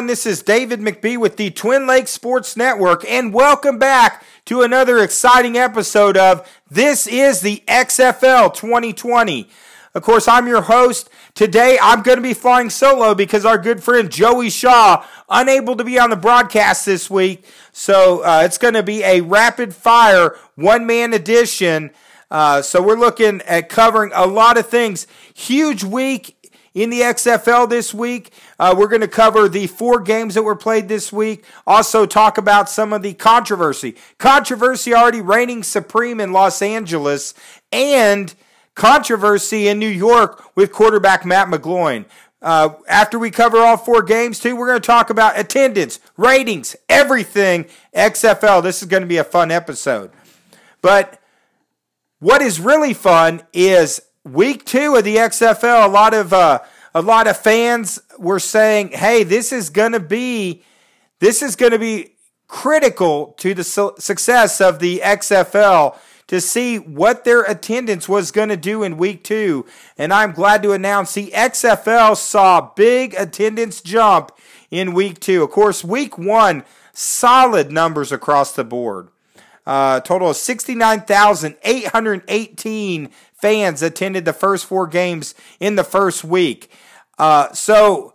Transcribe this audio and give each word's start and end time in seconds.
Everyone, 0.00 0.08
this 0.08 0.24
is 0.24 0.42
David 0.42 0.80
McBee 0.80 1.18
with 1.18 1.36
the 1.36 1.50
Twin 1.50 1.86
Lakes 1.86 2.10
Sports 2.10 2.56
Network, 2.56 3.04
and 3.06 3.34
welcome 3.34 3.78
back 3.78 4.24
to 4.46 4.62
another 4.62 4.96
exciting 4.96 5.58
episode 5.58 6.16
of 6.16 6.50
This 6.70 7.06
is 7.06 7.42
the 7.42 7.62
XFL 7.68 8.54
2020. 8.54 9.50
Of 9.94 10.02
course, 10.02 10.26
I'm 10.26 10.48
your 10.48 10.62
host. 10.62 11.10
Today, 11.34 11.78
I'm 11.82 12.00
going 12.00 12.16
to 12.16 12.22
be 12.22 12.32
flying 12.32 12.70
solo 12.70 13.14
because 13.14 13.44
our 13.44 13.58
good 13.58 13.82
friend 13.82 14.10
Joey 14.10 14.48
Shaw, 14.48 15.04
unable 15.28 15.76
to 15.76 15.84
be 15.84 15.98
on 15.98 16.08
the 16.08 16.16
broadcast 16.16 16.86
this 16.86 17.10
week. 17.10 17.44
So 17.72 18.24
uh, 18.24 18.40
it's 18.46 18.56
going 18.56 18.72
to 18.72 18.82
be 18.82 19.04
a 19.04 19.20
rapid 19.20 19.74
fire 19.74 20.34
one 20.54 20.86
man 20.86 21.12
edition. 21.12 21.90
Uh, 22.30 22.62
so 22.62 22.80
we're 22.80 22.98
looking 22.98 23.42
at 23.42 23.68
covering 23.68 24.12
a 24.14 24.26
lot 24.26 24.56
of 24.56 24.66
things. 24.66 25.06
Huge 25.34 25.84
week 25.84 26.36
in 26.74 26.90
the 26.90 27.00
XFL 27.00 27.68
this 27.68 27.92
week. 27.92 28.32
Uh, 28.58 28.74
we're 28.76 28.88
going 28.88 29.00
to 29.00 29.08
cover 29.08 29.48
the 29.48 29.66
four 29.66 30.00
games 30.00 30.34
that 30.34 30.42
were 30.42 30.56
played 30.56 30.88
this 30.88 31.12
week. 31.12 31.44
Also, 31.66 32.06
talk 32.06 32.38
about 32.38 32.68
some 32.68 32.92
of 32.92 33.02
the 33.02 33.14
controversy. 33.14 33.96
Controversy 34.18 34.94
already 34.94 35.20
reigning 35.20 35.62
supreme 35.62 36.20
in 36.20 36.32
Los 36.32 36.62
Angeles, 36.62 37.34
and 37.72 38.34
controversy 38.74 39.68
in 39.68 39.78
New 39.78 39.88
York 39.88 40.44
with 40.56 40.72
quarterback 40.72 41.24
Matt 41.24 41.48
McGloin. 41.48 42.04
Uh, 42.42 42.70
after 42.88 43.18
we 43.18 43.30
cover 43.30 43.58
all 43.58 43.76
four 43.76 44.02
games, 44.02 44.38
too, 44.38 44.56
we're 44.56 44.68
going 44.68 44.80
to 44.80 44.86
talk 44.86 45.10
about 45.10 45.38
attendance, 45.38 46.00
ratings, 46.16 46.74
everything 46.88 47.66
XFL. 47.94 48.62
This 48.62 48.80
is 48.80 48.88
going 48.88 49.02
to 49.02 49.06
be 49.06 49.18
a 49.18 49.24
fun 49.24 49.50
episode. 49.50 50.10
But 50.80 51.20
what 52.20 52.40
is 52.40 52.58
really 52.58 52.94
fun 52.94 53.42
is 53.52 54.00
week 54.32 54.64
two 54.64 54.96
of 54.96 55.04
the 55.04 55.16
XFL, 55.16 55.84
a 55.84 55.88
lot 55.88 56.14
of 56.14 56.32
uh, 56.32 56.60
a 56.94 57.02
lot 57.02 57.26
of 57.26 57.36
fans 57.36 58.00
were 58.18 58.40
saying, 58.40 58.92
"Hey, 58.92 59.24
this 59.24 59.52
is 59.52 59.68
going 59.70 59.92
to 59.92 60.00
be 60.00 60.62
this 61.18 61.42
is 61.42 61.56
going 61.56 61.72
to 61.72 61.78
be 61.78 62.14
critical 62.48 63.34
to 63.38 63.54
the 63.54 63.64
su- 63.64 63.94
success 63.98 64.60
of 64.60 64.78
the 64.78 65.00
XFL." 65.04 65.96
To 66.28 66.40
see 66.40 66.78
what 66.78 67.24
their 67.24 67.42
attendance 67.42 68.08
was 68.08 68.30
going 68.30 68.50
to 68.50 68.56
do 68.56 68.84
in 68.84 68.98
week 68.98 69.24
two. 69.24 69.66
And 69.98 70.12
I'm 70.12 70.30
glad 70.30 70.62
to 70.62 70.70
announce 70.70 71.12
the 71.12 71.32
XFL 71.32 72.16
saw 72.16 72.70
big 72.76 73.16
attendance 73.18 73.80
jump 73.80 74.30
in 74.70 74.94
week 74.94 75.18
two. 75.18 75.42
Of 75.42 75.50
course, 75.50 75.82
week 75.82 76.16
one, 76.16 76.62
solid 76.92 77.72
numbers 77.72 78.12
across 78.12 78.52
the 78.52 78.62
board. 78.62 79.08
Uh, 79.66 80.00
total 80.00 80.30
of 80.30 80.36
69,818 80.36 83.10
fans 83.40 83.82
attended 83.82 84.24
the 84.24 84.32
first 84.32 84.66
four 84.66 84.86
games 84.86 85.34
in 85.58 85.76
the 85.76 85.84
first 85.84 86.24
week. 86.24 86.70
Uh, 87.18 87.52
so 87.52 88.14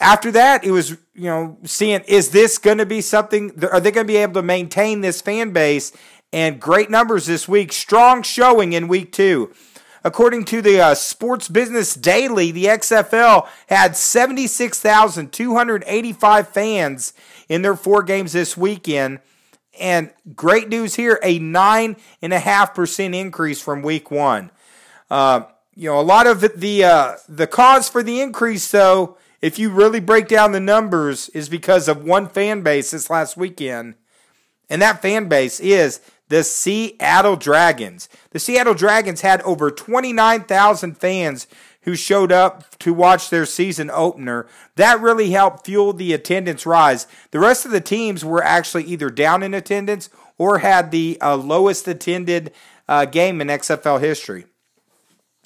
after 0.00 0.30
that, 0.32 0.64
it 0.64 0.70
was, 0.70 0.92
you 1.14 1.24
know, 1.24 1.58
seeing 1.64 2.00
is 2.06 2.30
this 2.30 2.58
going 2.58 2.78
to 2.78 2.86
be 2.86 3.00
something, 3.00 3.52
are 3.70 3.80
they 3.80 3.90
going 3.90 4.06
to 4.06 4.12
be 4.12 4.16
able 4.16 4.34
to 4.34 4.42
maintain 4.42 5.00
this 5.00 5.20
fan 5.20 5.52
base? 5.52 5.92
And 6.32 6.60
great 6.60 6.90
numbers 6.90 7.26
this 7.26 7.48
week, 7.48 7.72
strong 7.72 8.22
showing 8.22 8.72
in 8.72 8.86
week 8.88 9.12
two. 9.12 9.52
According 10.04 10.44
to 10.46 10.60
the 10.62 10.80
uh, 10.80 10.94
Sports 10.94 11.48
Business 11.48 11.94
Daily, 11.94 12.50
the 12.52 12.64
XFL 12.66 13.48
had 13.68 13.96
76,285 13.96 16.48
fans 16.48 17.12
in 17.48 17.62
their 17.62 17.74
four 17.74 18.04
games 18.04 18.32
this 18.32 18.56
weekend. 18.56 19.18
And 19.80 20.10
great 20.34 20.68
news 20.68 20.94
here 20.94 21.18
a 21.22 21.40
9.5% 21.40 23.14
increase 23.14 23.60
from 23.60 23.82
week 23.82 24.10
one. 24.10 24.50
Uh, 25.10 25.42
you 25.74 25.90
know, 25.90 26.00
a 26.00 26.02
lot 26.02 26.26
of 26.26 26.40
the 26.40 26.84
uh, 26.84 27.16
the 27.28 27.46
cause 27.46 27.88
for 27.88 28.02
the 28.02 28.20
increase, 28.20 28.70
though, 28.70 29.18
if 29.42 29.58
you 29.58 29.70
really 29.70 30.00
break 30.00 30.26
down 30.26 30.52
the 30.52 30.60
numbers, 30.60 31.28
is 31.30 31.48
because 31.48 31.86
of 31.88 32.04
one 32.04 32.28
fan 32.28 32.62
base 32.62 32.90
this 32.90 33.10
last 33.10 33.36
weekend, 33.36 33.94
and 34.70 34.80
that 34.80 35.02
fan 35.02 35.28
base 35.28 35.60
is 35.60 36.00
the 36.28 36.42
Seattle 36.42 37.36
Dragons. 37.36 38.08
The 38.30 38.38
Seattle 38.38 38.74
Dragons 38.74 39.20
had 39.20 39.42
over 39.42 39.70
29,000 39.70 40.96
fans 40.98 41.46
who 41.82 41.94
showed 41.94 42.32
up 42.32 42.76
to 42.78 42.92
watch 42.92 43.30
their 43.30 43.46
season 43.46 43.90
opener. 43.90 44.48
That 44.74 45.00
really 45.00 45.30
helped 45.30 45.66
fuel 45.66 45.92
the 45.92 46.12
attendance 46.12 46.66
rise. 46.66 47.06
The 47.30 47.38
rest 47.38 47.64
of 47.64 47.70
the 47.70 47.80
teams 47.80 48.24
were 48.24 48.42
actually 48.42 48.84
either 48.84 49.08
down 49.08 49.44
in 49.44 49.54
attendance 49.54 50.10
or 50.36 50.58
had 50.58 50.90
the 50.90 51.16
uh, 51.20 51.36
lowest 51.36 51.86
attended 51.86 52.52
uh, 52.88 53.04
game 53.04 53.40
in 53.40 53.46
XFL 53.46 54.00
history. 54.00 54.46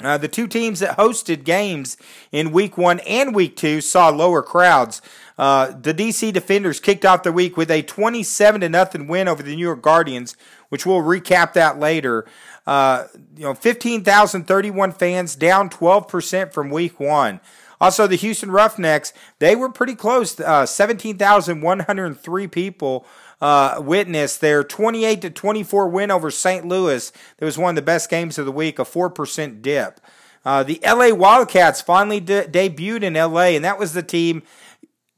Uh, 0.03 0.17
the 0.17 0.29
two 0.29 0.47
teams 0.47 0.81
that 0.81 0.97
hosted 0.97 1.45
games 1.45 1.97
in 2.33 2.53
week 2.53 2.79
one 2.79 3.01
and 3.01 3.35
week 3.35 3.57
two 3.57 3.81
saw 3.81 4.09
lower 4.09 4.43
crowds. 4.43 5.03
Uh, 5.39 5.73
the 5.79 5.95
DC 5.95 6.33
Defenders 6.33 6.81
kicked 6.81 7.05
off 7.05 7.23
the 7.23 7.33
week 7.33 7.57
with 7.57 7.71
a 7.71 7.83
27 7.83 8.61
to 8.61 8.69
nothing 8.69 9.07
win 9.07 9.29
over 9.29 9.43
the 9.43 9.57
New 9.57 9.63
York 9.63 9.83
Guardians, 9.83 10.37
which 10.69 10.85
we'll 10.85 11.03
recap 11.03 11.53
that 11.55 11.79
later. 11.79 12.27
Uh, 12.67 13.07
you 13.37 13.45
know, 13.45 13.55
15,031 13.55 14.93
fans, 14.93 15.35
down 15.35 15.71
12% 15.71 16.53
from 16.53 16.71
week 16.71 17.01
one. 17.01 17.41
Also, 17.81 18.07
the 18.07 18.17
Houston 18.17 18.51
Roughnecks, 18.51 19.15
they 19.39 19.57
were 19.57 19.71
pretty 19.71 19.95
close. 19.95 20.39
Uh, 20.39 20.67
17,103 20.67 22.47
people 22.47 23.07
uh, 23.41 23.81
their 23.81 24.65
28 24.65 25.23
to 25.23 25.31
24 25.31 25.89
win 25.89 26.11
over 26.11 26.31
St. 26.31 26.67
Louis. 26.67 27.13
That 27.39 27.45
was 27.45 27.59
one 27.59 27.71
of 27.71 27.77
the 27.77 27.83
best 27.83 28.11
games 28.11 28.39
of 28.39 28.47
the 28.47 28.53
week, 28.53 28.79
a 28.79 28.85
4% 28.85 29.63
dip. 29.63 30.01
Uh, 30.45 30.63
the 30.63 30.81
LA 30.85 31.15
Wildcats 31.15 31.81
finally 31.81 32.21
de- 32.21 32.45
debuted 32.45 33.03
in 33.03 33.15
LA, 33.15 33.57
and 33.57 33.65
that 33.65 33.79
was 33.79 33.93
the 33.93 34.03
team 34.03 34.43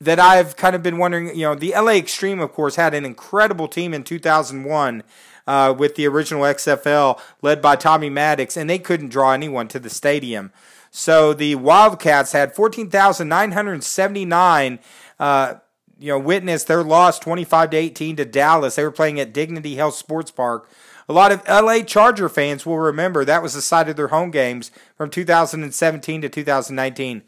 that 0.00 0.19
I've 0.19 0.56
kind 0.56 0.75
of 0.75 0.82
been 0.82 0.99
wondering. 0.99 1.28
You 1.28 1.43
know, 1.43 1.55
the 1.55 1.71
LA 1.71 1.93
Xtreme, 1.93 2.43
of 2.43 2.53
course, 2.53 2.77
had 2.77 2.94
an 2.94 3.05
incredible 3.05 3.69
team 3.69 3.94
in 3.94 4.03
2001 4.03 5.05
uh, 5.47 5.75
with 5.77 5.94
the 5.94 6.09
original 6.09 6.43
XFL 6.43 7.21
led 7.41 7.62
by 7.62 7.77
Tommy 7.77 8.11
Maddox, 8.11 8.56
and 8.56 8.69
they 8.69 8.81
couldn't 8.81 9.11
draw 9.11 9.32
anyone 9.32 9.69
to 9.69 9.78
the 9.78 9.91
stadium. 9.91 10.50
So 10.91 11.32
the 11.32 11.55
Wildcats 11.55 12.32
had 12.32 12.55
14,979 12.55 14.78
uh, 15.19 15.55
you 16.03 16.09
know, 16.09 16.19
witnessed 16.19 16.67
their 16.67 16.83
loss 16.83 17.21
25 17.21 17.71
to 17.71 17.77
18 17.77 18.17
to 18.17 18.25
Dallas. 18.25 18.75
They 18.75 18.83
were 18.83 18.91
playing 18.91 19.21
at 19.21 19.33
Dignity 19.33 19.77
Health 19.77 19.95
Sports 19.95 20.33
Park. 20.33 20.69
A 21.09 21.13
lot 21.13 21.31
of 21.31 21.47
LA 21.49 21.83
Charger 21.83 22.29
fans 22.29 22.67
will 22.67 22.79
remember 22.79 23.25
that 23.25 23.43
was 23.43 23.55
the 23.55 23.63
site 23.63 23.89
of 23.89 23.95
their 23.95 24.09
home 24.09 24.33
games 24.33 24.73
from 24.97 25.11
2017 25.11 26.23
to 26.23 26.29
2019. 26.29 27.23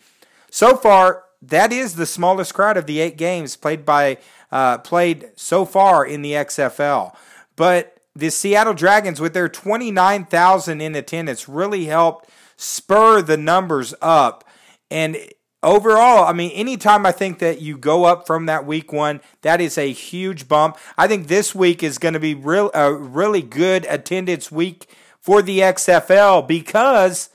So 0.51 0.77
far, 0.77 1.23
that 1.41 1.73
is 1.73 1.95
the 1.95 2.05
smallest 2.05 2.53
crowd 2.53 2.77
of 2.77 2.87
the 2.87 2.99
eight 2.99 3.17
games 3.17 3.57
played 3.57 3.85
by 3.85 4.19
uh, 4.51 4.79
played 4.79 5.31
so 5.37 5.65
far 5.65 6.05
in 6.05 6.23
the 6.23 6.33
XFL. 6.33 7.15
But 7.55 8.01
the 8.17 8.31
Seattle 8.31 8.75
Dragons, 8.75 9.21
with 9.21 9.35
their 9.35 9.49
29,000 9.49 10.81
in 10.81 10.97
attendance, 10.97 11.49
really 11.49 11.85
helped 11.87 12.29
spur 12.57 13.23
the 13.23 13.37
numbers 13.37 13.95
up. 14.01 14.45
And 14.91 15.17
overall, 15.65 16.25
I 16.25 16.33
mean, 16.33 16.51
anytime 16.53 17.05
I 17.05 17.13
think 17.13 17.41
that 17.41 17.61
you 17.61 17.77
go 17.77 18.05
up 18.05 18.27
from 18.27 18.47
that 18.47 18.67
week 18.67 18.93
one, 18.93 19.21
that 19.43 19.61
is 19.61 19.77
a 19.77 19.91
huge 19.91 20.47
bump. 20.47 20.79
I 20.97 21.09
think 21.09 21.27
this 21.27 21.55
week 21.55 21.83
is 21.83 21.99
going 21.99 22.15
to 22.15 22.21
be 22.21 22.35
real, 22.35 22.71
a 22.75 22.93
really 22.93 23.43
good 23.43 23.87
attendance 23.89 24.53
week 24.53 24.89
for 25.19 25.43
the 25.43 25.61
XFL 25.61 26.47
because 26.47 27.31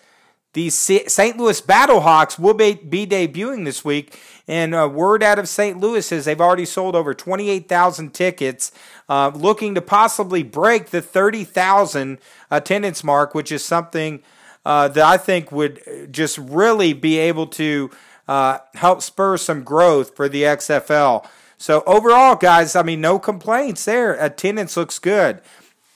the 0.54 0.70
St. 0.70 1.38
Louis 1.38 1.62
Battlehawks 1.62 2.40
will 2.40 2.54
be, 2.54 2.76
be 2.76 3.06
debuting 3.06 3.66
this 3.66 3.84
week. 3.84 4.20
And 4.48 4.74
uh, 4.74 4.90
word 4.92 5.22
out 5.22 5.38
of 5.38 5.48
St. 5.48 5.80
Louis 5.80 6.12
is 6.12 6.26
they've 6.26 6.42
already 6.42 6.66
sold 6.66 6.96
over 6.96 7.14
28,000 7.14 8.14
tickets, 8.14 8.72
uh, 9.08 9.32
looking 9.36 9.76
to 9.76 9.82
possibly 9.82 10.42
break 10.42 10.88
the 10.88 11.02
30,000 11.02 12.18
attendance 12.50 13.04
mark, 13.04 13.36
which 13.36 13.52
is 13.52 13.64
something 13.64 14.24
uh, 14.66 14.88
that 14.88 15.06
I 15.06 15.18
think 15.18 15.52
would 15.52 16.10
just 16.12 16.38
really 16.38 16.94
be 16.94 17.18
able 17.18 17.48
to 17.48 17.92
uh, 18.30 18.60
help 18.76 19.02
spur 19.02 19.38
some 19.38 19.64
growth 19.64 20.16
for 20.16 20.30
the 20.30 20.44
XFL. 20.44 21.28
So 21.58 21.82
overall, 21.88 22.36
guys, 22.36 22.76
I 22.76 22.84
mean, 22.84 23.02
no 23.02 23.18
complaints 23.18 23.86
there. 23.86 24.14
Attendance 24.14 24.78
looks 24.78 25.00
good. 25.00 25.42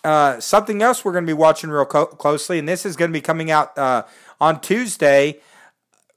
Uh, 0.04 0.40
something 0.40 0.82
else 0.82 1.06
we're 1.06 1.12
going 1.12 1.26
to 1.26 1.30
be 1.30 1.38
watching 1.38 1.70
real 1.70 1.86
co- 1.86 2.08
closely, 2.08 2.58
and 2.58 2.68
this 2.68 2.88
is 2.88 2.96
going 2.96 3.12
to 3.12 3.14
be 3.14 3.22
coming 3.22 3.52
out 3.52 3.78
uh, 3.78 4.04
on 4.42 4.60
Tuesday. 4.60 5.40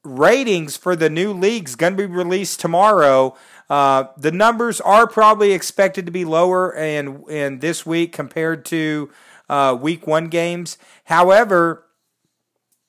Ratings 0.04 0.74
for 0.74 0.96
the 0.96 1.10
new 1.10 1.34
leagues 1.34 1.74
going 1.74 1.96
to 1.96 2.08
be 2.08 2.12
released 2.12 2.60
tomorrow. 2.60 3.36
Uh, 3.68 4.04
the 4.16 4.32
numbers 4.32 4.80
are 4.80 5.06
probably 5.06 5.52
expected 5.52 6.06
to 6.06 6.12
be 6.12 6.24
lower 6.24 6.72
in 6.72 7.24
in 7.28 7.58
this 7.58 7.84
week 7.84 8.12
compared 8.12 8.64
to 8.64 9.10
uh, 9.50 9.76
week 9.78 10.06
one 10.06 10.28
games. 10.28 10.78
However, 11.04 11.85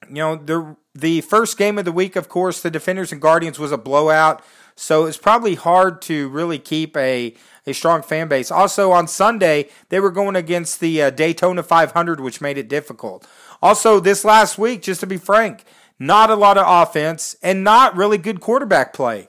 you 0.09 0.15
know 0.15 0.35
the 0.35 0.75
the 0.93 1.21
first 1.21 1.57
game 1.57 1.77
of 1.77 1.85
the 1.85 1.91
week, 1.91 2.15
of 2.15 2.29
course, 2.29 2.61
the 2.61 2.71
Defenders 2.71 3.11
and 3.11 3.21
Guardians 3.21 3.59
was 3.59 3.71
a 3.71 3.77
blowout, 3.77 4.43
so 4.75 5.05
it's 5.05 5.17
probably 5.17 5.55
hard 5.55 6.01
to 6.03 6.29
really 6.29 6.59
keep 6.59 6.95
a 6.97 7.35
a 7.65 7.73
strong 7.73 8.01
fan 8.01 8.27
base. 8.27 8.49
Also 8.49 8.91
on 8.91 9.07
Sunday, 9.07 9.69
they 9.89 9.99
were 9.99 10.11
going 10.11 10.35
against 10.35 10.79
the 10.79 11.01
uh, 11.01 11.09
Daytona 11.09 11.63
500, 11.63 12.19
which 12.19 12.41
made 12.41 12.57
it 12.57 12.69
difficult. 12.69 13.27
Also, 13.61 13.99
this 13.99 14.23
last 14.23 14.57
week, 14.57 14.81
just 14.81 15.01
to 15.01 15.07
be 15.07 15.17
frank, 15.17 15.63
not 15.99 16.29
a 16.29 16.35
lot 16.35 16.57
of 16.57 16.65
offense 16.67 17.35
and 17.41 17.63
not 17.63 17.95
really 17.95 18.17
good 18.17 18.39
quarterback 18.39 18.93
play. 18.93 19.27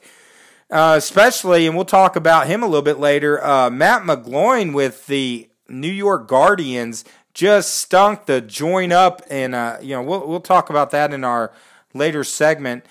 Uh, 0.71 0.95
especially, 0.99 1.67
and 1.67 1.75
we'll 1.75 1.85
talk 1.87 2.15
about 2.15 2.47
him 2.47 2.63
a 2.63 2.67
little 2.67 2.83
bit 2.83 2.99
later. 2.99 3.43
Uh, 3.43 3.71
Matt 3.71 4.03
McGloin 4.03 4.75
with 4.75 5.07
the 5.07 5.49
New 5.69 5.91
York 5.91 6.29
Guardians 6.29 7.05
just 7.39 7.77
stunk 7.77 8.27
the 8.27 8.41
joint 8.41 8.93
up, 8.93 9.23
and 9.31 9.55
uh, 9.55 9.79
you 9.81 9.95
know 9.95 10.03
we'll 10.03 10.27
we'll 10.27 10.41
talk 10.41 10.71
about 10.71 10.91
that 10.91 11.15
in 11.15 11.23
our 11.23 11.53
later 11.95 12.25
segment. 12.25 12.85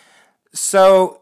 So, 0.53 1.19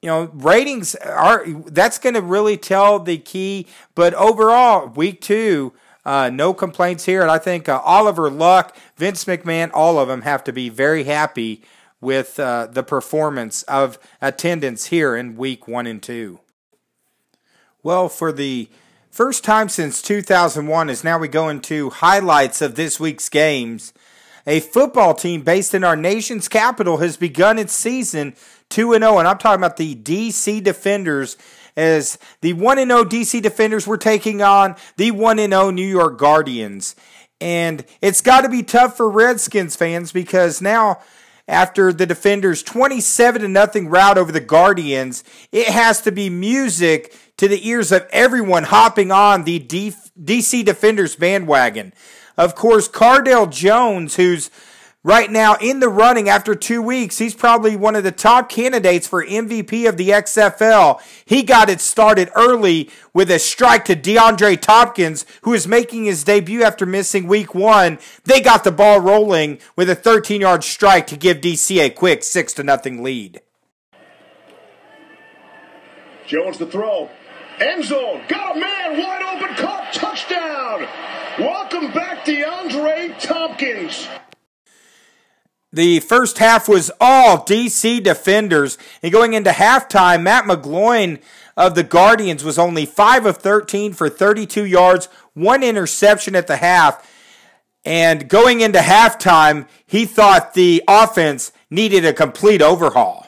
you 0.00 0.08
know, 0.08 0.30
ratings 0.32 0.94
are 0.94 1.44
that's 1.46 1.98
going 1.98 2.14
to 2.14 2.22
really 2.22 2.56
tell 2.56 2.98
the 2.98 3.18
key. 3.18 3.66
But 3.94 4.14
overall, 4.14 4.86
week 4.88 5.20
two, 5.20 5.74
uh, 6.06 6.30
no 6.32 6.54
complaints 6.54 7.04
here, 7.04 7.20
and 7.20 7.30
I 7.30 7.36
think 7.36 7.68
uh, 7.68 7.82
Oliver 7.84 8.30
Luck, 8.30 8.74
Vince 8.96 9.26
McMahon, 9.26 9.70
all 9.74 9.98
of 9.98 10.08
them 10.08 10.22
have 10.22 10.42
to 10.44 10.52
be 10.52 10.70
very 10.70 11.04
happy 11.04 11.62
with 12.00 12.40
uh, 12.40 12.68
the 12.68 12.82
performance 12.82 13.64
of 13.64 13.98
attendance 14.22 14.86
here 14.86 15.14
in 15.14 15.36
week 15.36 15.68
one 15.68 15.86
and 15.86 16.02
two. 16.02 16.40
Well, 17.82 18.08
for 18.08 18.32
the 18.32 18.70
first 19.14 19.44
time 19.44 19.68
since 19.68 20.02
2001, 20.02 20.90
as 20.90 21.04
now 21.04 21.16
we 21.16 21.28
go 21.28 21.48
into 21.48 21.88
highlights 21.90 22.60
of 22.60 22.74
this 22.74 22.98
week's 22.98 23.28
games, 23.28 23.92
a 24.44 24.58
football 24.58 25.14
team 25.14 25.42
based 25.42 25.72
in 25.72 25.84
our 25.84 25.94
nation's 25.94 26.48
capital 26.48 26.96
has 26.96 27.16
begun 27.16 27.56
its 27.56 27.72
season 27.72 28.34
2 28.70 28.92
0, 28.98 29.18
and 29.18 29.28
I'm 29.28 29.38
talking 29.38 29.60
about 29.60 29.76
the 29.76 29.94
DC 29.94 30.62
Defenders. 30.64 31.36
As 31.76 32.18
the 32.40 32.54
1 32.54 32.76
0 32.78 33.04
DC 33.04 33.40
Defenders 33.40 33.86
were 33.86 33.98
taking 33.98 34.42
on 34.42 34.74
the 34.96 35.12
1 35.12 35.38
0 35.38 35.70
New 35.70 35.86
York 35.86 36.18
Guardians. 36.18 36.96
And 37.40 37.84
it's 38.00 38.20
got 38.20 38.40
to 38.40 38.48
be 38.48 38.62
tough 38.62 38.96
for 38.96 39.08
Redskins 39.08 39.76
fans 39.76 40.10
because 40.10 40.60
now 40.60 41.00
after 41.46 41.92
the 41.92 42.06
defenders 42.06 42.62
27 42.62 43.42
to 43.42 43.48
nothing 43.48 43.88
rout 43.88 44.16
over 44.16 44.32
the 44.32 44.40
Guardians, 44.40 45.24
it 45.52 45.68
has 45.68 46.00
to 46.02 46.12
be 46.12 46.30
music 46.30 47.14
to 47.44 47.48
the 47.48 47.68
ears 47.68 47.92
of 47.92 48.08
everyone 48.10 48.64
hopping 48.64 49.12
on 49.12 49.44
the 49.44 49.60
DC 49.60 50.64
Defenders 50.64 51.14
bandwagon. 51.14 51.92
Of 52.38 52.54
course, 52.54 52.88
Cardale 52.88 53.50
Jones, 53.50 54.16
who's 54.16 54.50
right 55.02 55.30
now 55.30 55.56
in 55.60 55.80
the 55.80 55.90
running 55.90 56.26
after 56.30 56.54
two 56.54 56.80
weeks. 56.80 57.18
He's 57.18 57.34
probably 57.34 57.76
one 57.76 57.96
of 57.96 58.02
the 58.02 58.12
top 58.12 58.48
candidates 58.48 59.06
for 59.06 59.24
MVP 59.26 59.86
of 59.86 59.98
the 59.98 60.08
XFL. 60.08 61.02
He 61.26 61.42
got 61.42 61.68
it 61.68 61.82
started 61.82 62.30
early 62.34 62.88
with 63.12 63.30
a 63.30 63.38
strike 63.38 63.84
to 63.84 63.94
DeAndre 63.94 64.58
Thompkins, 64.58 65.26
who 65.42 65.52
is 65.52 65.68
making 65.68 66.06
his 66.06 66.24
debut 66.24 66.62
after 66.62 66.86
missing 66.86 67.26
week 67.26 67.54
one. 67.54 67.98
They 68.24 68.40
got 68.40 68.64
the 68.64 68.72
ball 68.72 69.00
rolling 69.00 69.58
with 69.76 69.90
a 69.90 69.94
13 69.94 70.40
yard 70.40 70.64
strike 70.64 71.06
to 71.08 71.16
give 71.18 71.42
DC 71.42 71.78
a 71.78 71.90
quick 71.90 72.24
6 72.24 72.54
to 72.54 72.64
nothing 72.64 73.02
lead. 73.02 73.42
Jones 76.26 76.56
the 76.56 76.64
throw. 76.64 77.10
End 77.60 77.84
zone. 77.84 78.22
Got 78.28 78.56
a 78.56 78.60
man 78.60 78.98
wide 78.98 79.22
open. 79.22 79.54
Caught. 79.56 79.92
Touchdown. 79.92 80.88
Welcome 81.38 81.92
back, 81.92 82.24
DeAndre 82.24 83.16
Thompkins. 83.20 84.08
The 85.72 86.00
first 86.00 86.38
half 86.38 86.68
was 86.68 86.90
all 87.00 87.38
DC 87.38 88.02
defenders. 88.02 88.76
And 89.02 89.12
going 89.12 89.34
into 89.34 89.50
halftime, 89.50 90.22
Matt 90.22 90.44
McGloin 90.44 91.20
of 91.56 91.74
the 91.74 91.82
Guardians 91.84 92.42
was 92.42 92.58
only 92.58 92.86
5 92.86 93.26
of 93.26 93.36
13 93.38 93.92
for 93.92 94.08
32 94.08 94.64
yards, 94.64 95.08
one 95.34 95.62
interception 95.62 96.34
at 96.34 96.48
the 96.48 96.56
half. 96.56 97.08
And 97.84 98.28
going 98.28 98.60
into 98.62 98.80
halftime, 98.80 99.68
he 99.86 100.06
thought 100.06 100.54
the 100.54 100.82
offense 100.88 101.52
needed 101.70 102.04
a 102.04 102.12
complete 102.12 102.62
overhaul. 102.62 103.26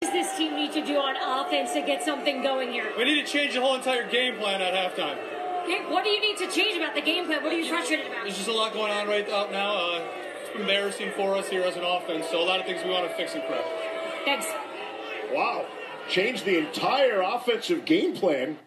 What 0.00 0.12
does 0.12 0.12
this 0.12 0.36
team 0.36 0.56
need 0.56 0.72
to 0.72 0.84
do 0.84 0.96
on 0.96 1.16
offense 1.16 1.72
to 1.72 1.80
get 1.82 2.02
something 2.02 2.42
going 2.42 2.58
here? 2.58 2.59
We 3.00 3.06
need 3.06 3.24
to 3.24 3.32
change 3.32 3.54
the 3.54 3.62
whole 3.62 3.76
entire 3.76 4.06
game 4.10 4.36
plan 4.36 4.60
at 4.60 4.74
halftime. 4.74 5.16
Okay, 5.62 5.90
what 5.90 6.04
do 6.04 6.10
you 6.10 6.20
need 6.20 6.36
to 6.36 6.46
change 6.48 6.76
about 6.76 6.94
the 6.94 7.00
game 7.00 7.24
plan? 7.24 7.42
What 7.42 7.50
are 7.50 7.58
you 7.58 7.66
frustrated 7.66 8.08
about? 8.08 8.24
There's 8.24 8.36
just 8.36 8.50
a 8.50 8.52
lot 8.52 8.74
going 8.74 8.92
on 8.92 9.08
right 9.08 9.26
now. 9.26 9.74
Uh, 9.74 10.04
it's 10.42 10.60
embarrassing 10.60 11.12
for 11.16 11.34
us 11.34 11.48
here 11.48 11.62
as 11.62 11.76
an 11.76 11.82
offense. 11.82 12.26
So 12.30 12.42
a 12.42 12.44
lot 12.44 12.60
of 12.60 12.66
things 12.66 12.84
we 12.84 12.90
want 12.90 13.08
to 13.08 13.16
fix 13.16 13.32
and 13.32 13.42
correct. 13.44 13.66
Thanks. 14.26 14.44
Wow. 15.32 15.64
Change 16.10 16.44
the 16.44 16.58
entire 16.58 17.22
offensive 17.22 17.86
game 17.86 18.12
plan. 18.14 18.58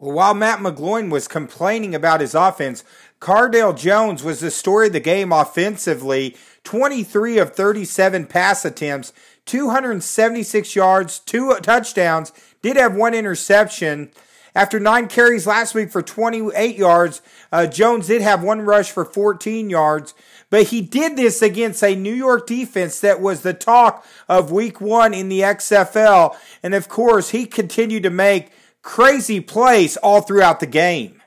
Well, 0.00 0.16
while 0.16 0.34
Matt 0.34 0.60
McGloin 0.60 1.10
was 1.10 1.28
complaining 1.28 1.94
about 1.94 2.22
his 2.22 2.34
offense, 2.34 2.84
Cardale 3.20 3.76
Jones 3.76 4.24
was 4.24 4.40
the 4.40 4.50
story 4.50 4.86
of 4.86 4.94
the 4.94 5.00
game 5.00 5.30
offensively. 5.30 6.36
23 6.64 7.36
of 7.36 7.54
37 7.54 8.26
pass 8.26 8.64
attempts, 8.64 9.12
276 9.44 10.74
yards, 10.74 11.18
two 11.18 11.54
touchdowns, 11.60 12.32
did 12.62 12.78
have 12.78 12.94
one 12.94 13.12
interception. 13.12 14.10
After 14.54 14.80
nine 14.80 15.06
carries 15.06 15.46
last 15.46 15.74
week 15.74 15.90
for 15.90 16.00
28 16.00 16.76
yards, 16.76 17.20
uh, 17.52 17.66
Jones 17.66 18.06
did 18.06 18.22
have 18.22 18.42
one 18.42 18.62
rush 18.62 18.90
for 18.90 19.04
14 19.04 19.68
yards, 19.68 20.14
but 20.48 20.68
he 20.68 20.80
did 20.80 21.16
this 21.16 21.42
against 21.42 21.84
a 21.84 21.94
New 21.94 22.14
York 22.14 22.46
defense 22.46 23.00
that 23.00 23.20
was 23.20 23.42
the 23.42 23.54
talk 23.54 24.06
of 24.30 24.50
week 24.50 24.80
one 24.80 25.12
in 25.12 25.28
the 25.28 25.40
XFL. 25.40 26.36
And 26.62 26.74
of 26.74 26.88
course, 26.88 27.30
he 27.30 27.44
continued 27.44 28.02
to 28.04 28.10
make 28.10 28.50
crazy 28.82 29.40
plays 29.40 29.96
all 29.96 30.20
throughout 30.20 30.60
the 30.60 30.66
game. 30.66 31.20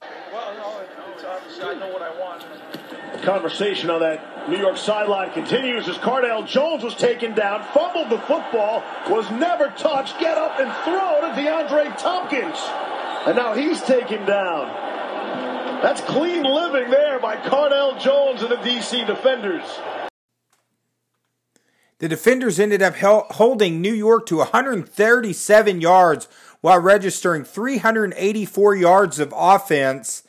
Well, 0.00 0.54
no, 0.56 0.80
it's 1.14 1.24
obviously 1.24 1.64
I 1.64 1.74
know 1.74 1.92
what 1.92 2.02
I 2.02 2.18
want. 2.18 3.22
Conversation 3.22 3.90
on 3.90 4.00
that 4.00 4.48
New 4.48 4.58
York 4.58 4.76
sideline 4.76 5.30
continues 5.32 5.86
as 5.88 5.96
Cardale 5.98 6.46
Jones 6.46 6.82
was 6.82 6.94
taken 6.94 7.34
down, 7.34 7.62
fumbled 7.74 8.10
the 8.10 8.18
football, 8.20 8.82
was 9.08 9.30
never 9.32 9.68
touched, 9.76 10.18
get 10.18 10.38
up 10.38 10.58
and 10.58 10.72
throw 10.84 11.20
to 11.20 11.40
DeAndre 11.40 11.96
Thompkins. 11.98 12.58
And 13.26 13.36
now 13.36 13.54
he's 13.54 13.82
taken 13.82 14.24
down. 14.24 14.88
That's 15.82 16.00
clean 16.02 16.42
living 16.42 16.90
there 16.90 17.18
by 17.20 17.36
Cardale 17.36 18.00
Jones 18.00 18.42
and 18.42 18.50
the 18.50 18.56
DC 18.56 19.06
Defenders. 19.06 19.64
The 21.98 22.08
defenders 22.08 22.58
ended 22.58 22.80
up 22.80 22.96
holding 22.96 23.82
New 23.82 23.92
York 23.92 24.24
to 24.26 24.38
137 24.38 25.80
yards 25.82 26.28
while 26.60 26.78
registering 26.78 27.44
384 27.44 28.74
yards 28.74 29.18
of 29.18 29.32
offense. 29.36 30.22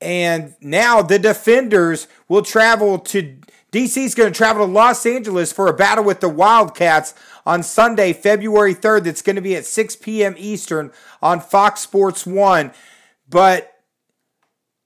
And 0.00 0.54
now 0.60 1.02
the 1.02 1.18
defenders 1.18 2.08
will 2.28 2.42
travel 2.42 2.98
to 2.98 3.38
DC 3.72 4.04
is 4.04 4.14
going 4.14 4.30
to 4.30 4.36
travel 4.36 4.66
to 4.66 4.72
Los 4.72 5.06
Angeles 5.06 5.50
for 5.50 5.66
a 5.66 5.72
battle 5.72 6.04
with 6.04 6.20
the 6.20 6.28
Wildcats 6.28 7.14
on 7.46 7.62
Sunday, 7.62 8.12
February 8.12 8.74
3rd. 8.74 9.04
That's 9.04 9.22
going 9.22 9.36
to 9.36 9.42
be 9.42 9.56
at 9.56 9.64
6 9.64 9.96
p.m. 9.96 10.34
Eastern 10.36 10.92
on 11.22 11.40
Fox 11.40 11.80
Sports 11.80 12.26
1. 12.26 12.72
But 13.30 13.72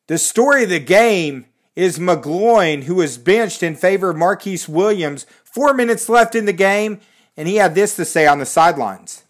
the 0.06 0.18
story 0.18 0.62
of 0.62 0.70
the 0.70 0.78
game 0.78 1.46
is 1.75 1.99
McGloin, 1.99 2.85
who 2.85 2.94
was 2.94 3.18
benched 3.18 3.62
in 3.62 3.75
favor 3.75 4.11
of 4.11 4.16
Marquise 4.16 4.68
Williams. 4.68 5.26
Four 5.42 5.75
minutes 5.75 6.08
left 6.08 6.37
in 6.37 6.46
the 6.46 6.52
game, 6.52 7.00
and 7.37 7.49
he 7.49 7.56
had 7.56 7.75
this 7.75 7.96
to 7.96 8.04
say 8.04 8.26
on 8.26 8.38
the 8.38 8.46
sidelines. 8.46 9.25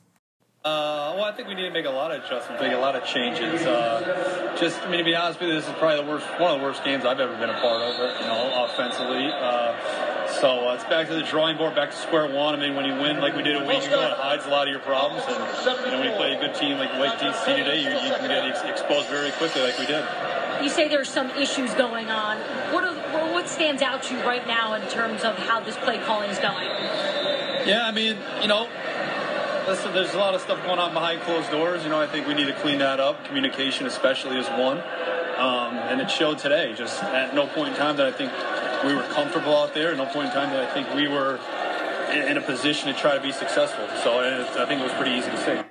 Uh, 0.67 1.15
well, 1.15 1.23
I 1.23 1.31
think 1.31 1.47
we 1.47 1.55
need 1.55 1.69
to 1.69 1.71
make 1.71 1.87
a 1.87 1.91
lot 1.91 2.11
of 2.11 2.25
adjustments, 2.25 2.61
make 2.61 2.73
a 2.73 2.77
lot 2.77 2.97
of 2.97 3.05
changes. 3.07 3.63
Uh, 3.63 4.57
just, 4.59 4.83
I 4.83 4.91
mean, 4.91 4.99
to 4.99 5.05
be 5.05 5.15
honest 5.15 5.39
with 5.39 5.51
you, 5.51 5.55
this 5.55 5.69
is 5.69 5.73
probably 5.75 6.03
the 6.03 6.11
worst, 6.11 6.27
one 6.43 6.51
of 6.51 6.59
the 6.59 6.67
worst 6.67 6.83
games 6.83 7.05
I've 7.05 7.21
ever 7.21 7.39
been 7.39 7.51
a 7.51 7.61
part 7.63 7.87
of. 7.87 7.95
You 7.95 8.27
know, 8.27 8.67
offensively. 8.67 9.31
Uh, 9.31 9.79
so 10.43 10.67
uh, 10.67 10.75
it's 10.75 10.83
back 10.91 11.07
to 11.07 11.15
the 11.15 11.23
drawing 11.23 11.57
board, 11.57 11.77
back 11.77 11.93
to 11.93 11.97
square 11.97 12.27
one. 12.27 12.57
I 12.57 12.59
mean, 12.59 12.75
when 12.75 12.85
you 12.85 12.99
win 12.99 13.21
like 13.21 13.37
we 13.37 13.45
did 13.45 13.55
a 13.55 13.65
week 13.65 13.87
ago, 13.87 14.11
it 14.11 14.19
hides 14.19 14.45
a 14.45 14.51
lot 14.51 14.67
of 14.67 14.73
your 14.73 14.83
problems. 14.83 15.23
And 15.29 15.39
you 15.39 15.93
know, 15.93 16.01
when 16.03 16.11
you 16.11 16.17
play 16.17 16.35
a 16.35 16.41
good 16.41 16.57
team 16.57 16.79
like, 16.79 16.93
like 16.99 17.21
DC 17.21 17.47
today, 17.47 17.87
you, 17.87 17.91
you 18.03 18.11
can 18.19 18.27
get 18.27 18.43
ex- 18.51 18.67
exposed 18.67 19.07
very 19.07 19.31
quickly, 19.39 19.63
like 19.63 19.79
we 19.79 19.87
did 19.87 20.05
you 20.63 20.71
say 20.71 20.89
there's 20.89 21.11
some 21.11 21.29
issues 21.33 21.75
going 21.75 22.09
on. 22.09 22.39
What 22.73 22.83
are, 22.83 22.95
what 23.35 23.47
stands 23.47 23.83
out 23.83 24.03
to 24.05 24.15
you 24.15 24.23
right 24.23 24.47
now 24.47 24.73
in 24.73 24.89
terms 24.89 25.23
of 25.23 25.37
how 25.37 25.61
this 25.61 25.77
play 25.77 25.99
calling 25.99 26.31
is 26.31 26.39
going? 26.39 26.67
Yeah, 27.67 27.83
I 27.85 27.91
mean, 27.91 28.17
you 28.41 28.49
know, 28.49 28.69
listen, 29.67 29.93
there's 29.93 30.15
a 30.15 30.19
lot 30.19 30.35
of 30.35 30.41
stuff 30.41 30.63
going 30.65 30.79
on 30.79 30.93
behind 30.93 31.21
closed 31.23 31.51
doors. 31.51 31.83
You 31.83 31.91
know, 31.91 32.01
I 32.01 32.07
think 32.07 32.27
we 32.27 32.35
need 32.35 32.47
to 32.47 32.55
clean 32.55 32.79
that 32.79 33.01
up. 33.01 33.25
Communication, 33.25 33.87
especially, 33.87 34.39
is 34.39 34.47
one. 34.49 34.79
Um, 35.37 35.77
and 35.77 36.01
it 36.01 36.11
showed 36.11 36.39
today. 36.39 36.75
Just 36.77 37.03
at 37.03 37.35
no 37.35 37.47
point 37.47 37.71
in 37.71 37.75
time 37.75 37.97
that 37.97 38.07
I 38.07 38.13
think 38.13 38.33
we 38.85 38.95
were 38.95 39.07
comfortable 39.15 39.57
out 39.57 39.75
there. 39.75 39.91
At 39.91 39.97
no 39.97 40.07
point 40.07 40.29
in 40.29 40.33
time 40.33 40.51
that 40.51 40.69
I 40.69 40.73
think 40.73 40.95
we 40.95 41.09
were 41.09 41.39
in 42.13 42.37
a 42.37 42.43
position 42.43 42.93
to 42.93 42.99
try 42.99 43.17
to 43.17 43.23
be 43.23 43.33
successful. 43.33 43.87
So 44.03 44.21
I 44.21 44.67
think 44.67 44.81
it 44.81 44.85
was 44.85 44.93
pretty 44.93 45.13
easy 45.13 45.31
to 45.31 45.37
see. 45.37 45.69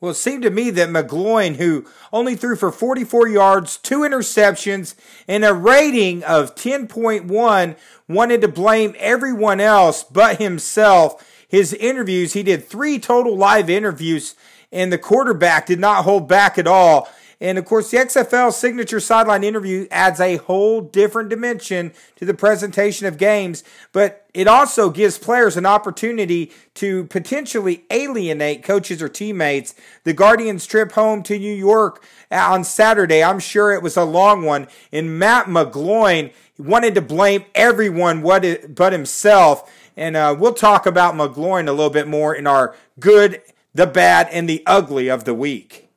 Well, 0.00 0.12
it 0.12 0.14
seemed 0.14 0.44
to 0.44 0.50
me 0.50 0.70
that 0.70 0.90
McGloin, 0.90 1.56
who 1.56 1.84
only 2.12 2.36
threw 2.36 2.54
for 2.54 2.70
44 2.70 3.26
yards, 3.26 3.76
two 3.76 4.00
interceptions, 4.00 4.94
and 5.26 5.44
a 5.44 5.52
rating 5.52 6.22
of 6.22 6.54
10.1, 6.54 7.76
wanted 8.06 8.40
to 8.42 8.48
blame 8.48 8.94
everyone 8.98 9.58
else 9.58 10.04
but 10.04 10.38
himself. 10.38 11.27
His 11.48 11.72
interviews, 11.72 12.34
he 12.34 12.42
did 12.42 12.64
three 12.64 12.98
total 12.98 13.36
live 13.36 13.70
interviews, 13.70 14.34
and 14.70 14.92
the 14.92 14.98
quarterback 14.98 15.66
did 15.66 15.80
not 15.80 16.04
hold 16.04 16.28
back 16.28 16.58
at 16.58 16.66
all. 16.66 17.08
And 17.40 17.56
of 17.56 17.64
course, 17.64 17.90
the 17.90 17.98
XFL 17.98 18.52
signature 18.52 18.98
sideline 18.98 19.44
interview 19.44 19.86
adds 19.92 20.18
a 20.18 20.38
whole 20.38 20.80
different 20.80 21.28
dimension 21.28 21.92
to 22.16 22.24
the 22.24 22.34
presentation 22.34 23.06
of 23.06 23.16
games, 23.16 23.62
but 23.92 24.26
it 24.34 24.48
also 24.48 24.90
gives 24.90 25.18
players 25.18 25.56
an 25.56 25.64
opportunity 25.64 26.50
to 26.74 27.04
potentially 27.04 27.84
alienate 27.90 28.64
coaches 28.64 29.00
or 29.00 29.08
teammates. 29.08 29.76
The 30.02 30.12
Guardians 30.12 30.66
trip 30.66 30.92
home 30.92 31.22
to 31.22 31.38
New 31.38 31.54
York 31.54 32.04
on 32.32 32.64
Saturday, 32.64 33.22
I'm 33.22 33.38
sure 33.38 33.72
it 33.72 33.84
was 33.84 33.96
a 33.96 34.04
long 34.04 34.42
one, 34.42 34.66
and 34.92 35.16
Matt 35.16 35.46
McGloin 35.46 36.32
wanted 36.58 36.96
to 36.96 37.02
blame 37.02 37.44
everyone 37.54 38.20
but 38.20 38.92
himself. 38.92 39.72
And 39.98 40.16
uh, 40.16 40.36
we'll 40.38 40.54
talk 40.54 40.86
about 40.86 41.14
McGloin 41.14 41.66
a 41.66 41.72
little 41.72 41.90
bit 41.90 42.06
more 42.06 42.32
in 42.32 42.46
our 42.46 42.76
good, 43.00 43.42
the 43.74 43.84
bad, 43.84 44.28
and 44.30 44.48
the 44.48 44.62
ugly 44.64 45.10
of 45.10 45.24
the 45.24 45.34
week. 45.34 45.88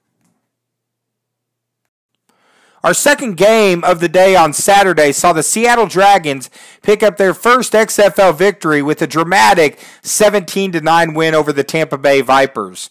Our 2.83 2.95
second 2.95 3.37
game 3.37 3.83
of 3.83 3.99
the 3.99 4.09
day 4.09 4.35
on 4.35 4.53
Saturday 4.53 5.11
saw 5.11 5.33
the 5.33 5.43
Seattle 5.43 5.85
Dragons 5.85 6.49
pick 6.81 7.03
up 7.03 7.17
their 7.17 7.35
first 7.35 7.73
XFL 7.73 8.35
victory 8.35 8.81
with 8.81 9.03
a 9.03 9.07
dramatic 9.07 9.79
17 10.01 10.71
9 10.71 11.13
win 11.13 11.35
over 11.35 11.53
the 11.53 11.63
Tampa 11.63 11.99
Bay 11.99 12.21
Vipers. 12.21 12.89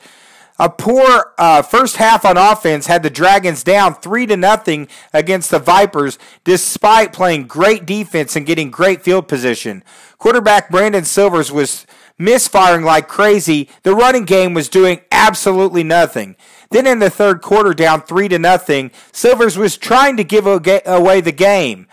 A 0.61 0.69
poor 0.69 1.33
uh, 1.39 1.63
first 1.63 1.97
half 1.97 2.27
on 2.27 2.37
offense 2.37 2.87
had 2.87 3.03
the 3.03 3.09
Dragons 3.09 3.65
down 3.65 3.95
3 3.95 4.27
to 4.27 4.37
nothing 4.37 4.89
against 5.11 5.51
the 5.51 5.59
Vipers 5.59 6.19
despite 6.45 7.15
playing 7.15 7.47
great 7.47 7.87
defense 7.87 8.37
and 8.37 8.45
getting 8.45 8.71
great 8.71 9.01
field 9.03 9.27
position. 9.27 9.83
Quarterback 10.19 10.69
Brandon 10.69 11.07
Silvers 11.07 11.51
was 11.51 11.87
misfiring 12.19 12.85
like 12.85 13.09
crazy. 13.09 13.71
The 13.85 13.95
running 13.95 14.27
game 14.27 14.53
was 14.53 14.69
doing 14.69 15.01
absolutely 15.11 15.83
nothing. 15.83 16.37
Then 16.71 16.87
in 16.87 16.99
the 16.99 17.09
third 17.09 17.41
quarter, 17.41 17.73
down 17.73 18.03
three 18.03 18.29
to 18.29 18.39
nothing, 18.39 18.91
Silvers 19.13 19.57
was 19.57 19.79
trying 19.79 20.19
to 20.19 20.25
give 20.25 20.47
away 20.47 21.23
the 21.23 21.33
game. 21.33 21.89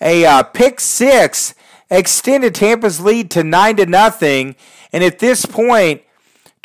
A 0.00 0.24
uh, 0.24 0.42
pick 0.42 0.80
six 0.80 1.54
extended 1.88 2.56
Tampa's 2.56 3.00
lead 3.00 3.30
to 3.30 3.44
nine 3.44 3.76
to 3.76 3.86
nothing, 3.86 4.56
and 4.92 5.04
at 5.04 5.20
this 5.20 5.46
point, 5.46 6.02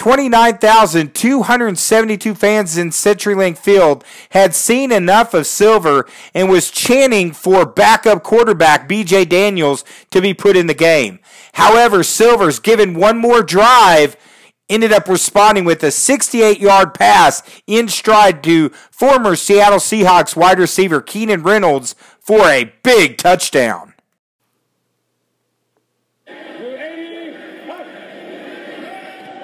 29,272 0.03 2.35
fans 2.35 2.77
in 2.77 2.89
CenturyLink 2.89 3.57
Field 3.57 4.03
had 4.31 4.53
seen 4.53 4.91
enough 4.91 5.33
of 5.33 5.47
Silver 5.47 6.05
and 6.33 6.49
was 6.49 6.69
chanting 6.69 7.31
for 7.31 7.65
backup 7.65 8.21
quarterback 8.21 8.89
BJ 8.89 9.29
Daniels 9.29 9.85
to 10.11 10.19
be 10.19 10.33
put 10.33 10.57
in 10.57 10.67
the 10.67 10.73
game. 10.73 11.19
However, 11.53 12.03
Silver's 12.03 12.59
given 12.59 12.95
one 12.95 13.17
more 13.17 13.41
drive 13.41 14.17
ended 14.67 14.91
up 14.91 15.07
responding 15.07 15.63
with 15.63 15.81
a 15.83 15.91
68 15.91 16.59
yard 16.59 16.93
pass 16.93 17.41
in 17.65 17.87
stride 17.87 18.43
to 18.43 18.71
former 18.91 19.37
Seattle 19.37 19.79
Seahawks 19.79 20.35
wide 20.35 20.59
receiver 20.59 20.99
Keenan 20.99 21.43
Reynolds 21.43 21.95
for 22.19 22.49
a 22.49 22.73
big 22.83 23.17
touchdown. 23.17 23.92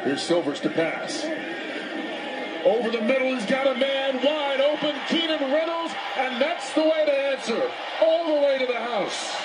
Here's 0.10 0.24
Silvers 0.24 0.60
to 0.62 0.72
pass. 0.72 1.24
Over 2.66 2.90
the 2.90 3.00
middle, 3.00 3.28
he's 3.28 3.46
got 3.46 3.68
a 3.68 3.76
man 3.76 4.16
wide 4.26 4.60
open, 4.60 4.96
Keenan 5.08 5.40
Reynolds, 5.54 5.94
and 6.18 6.42
that's 6.42 6.74
the 6.74 6.82
way 6.82 7.06
to 7.06 7.12
answer. 7.12 7.70
All 8.02 8.26
the 8.26 8.42
way 8.42 8.58
to 8.58 8.66
the 8.66 8.74
house. 8.74 9.36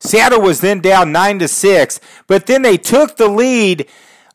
Seattle 0.00 0.40
was 0.40 0.62
then 0.62 0.80
down 0.80 1.12
9 1.12 1.40
to 1.40 1.48
6, 1.48 2.00
but 2.26 2.46
then 2.46 2.62
they 2.62 2.78
took 2.78 3.18
the 3.18 3.28
lead 3.28 3.86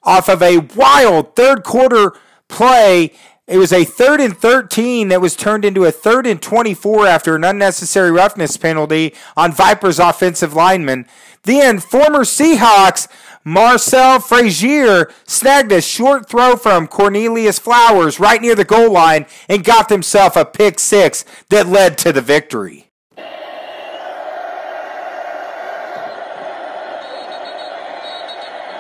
off 0.03 0.29
of 0.29 0.43
a 0.43 0.60
wild 0.60 1.36
third 1.36 1.63
quarter 1.63 2.13
play. 2.50 3.13
It 3.48 3.58
was 3.58 3.74
a 3.74 3.84
third 3.84 4.22
and 4.22 4.38
13 4.38 5.08
that 5.08 5.22
was 5.22 5.36
turned 5.36 5.65
into 5.65 5.86
a 5.86 5.91
third 5.91 6.27
and 6.27 6.39
24 6.39 7.08
after 7.08 7.36
an 7.36 7.43
unnecessary 7.43 8.12
roughness 8.12 8.58
penalty 8.58 9.15
on 9.36 9.51
Vipers 9.51 9.98
offensive 9.98 10.53
lineman. 10.53 11.08
Then 11.43 11.79
former 11.79 12.19
Seahawks 12.19 13.07
Marcel 13.43 14.19
Frazier 14.19 15.12
snagged 15.25 15.71
a 15.71 15.81
short 15.81 16.29
throw 16.29 16.55
from 16.55 16.88
Cornelius 16.88 17.57
Flowers 17.57 18.19
right 18.19 18.41
near 18.41 18.55
the 18.55 18.65
goal 18.65 18.91
line 18.91 19.25
and 19.50 19.63
got 19.63 19.89
himself 19.89 20.36
a 20.36 20.45
pick 20.45 20.79
six 20.79 21.25
that 21.50 21.67
led 21.67 21.98
to 22.00 22.12
the 22.12 22.21
victory. 22.21 22.91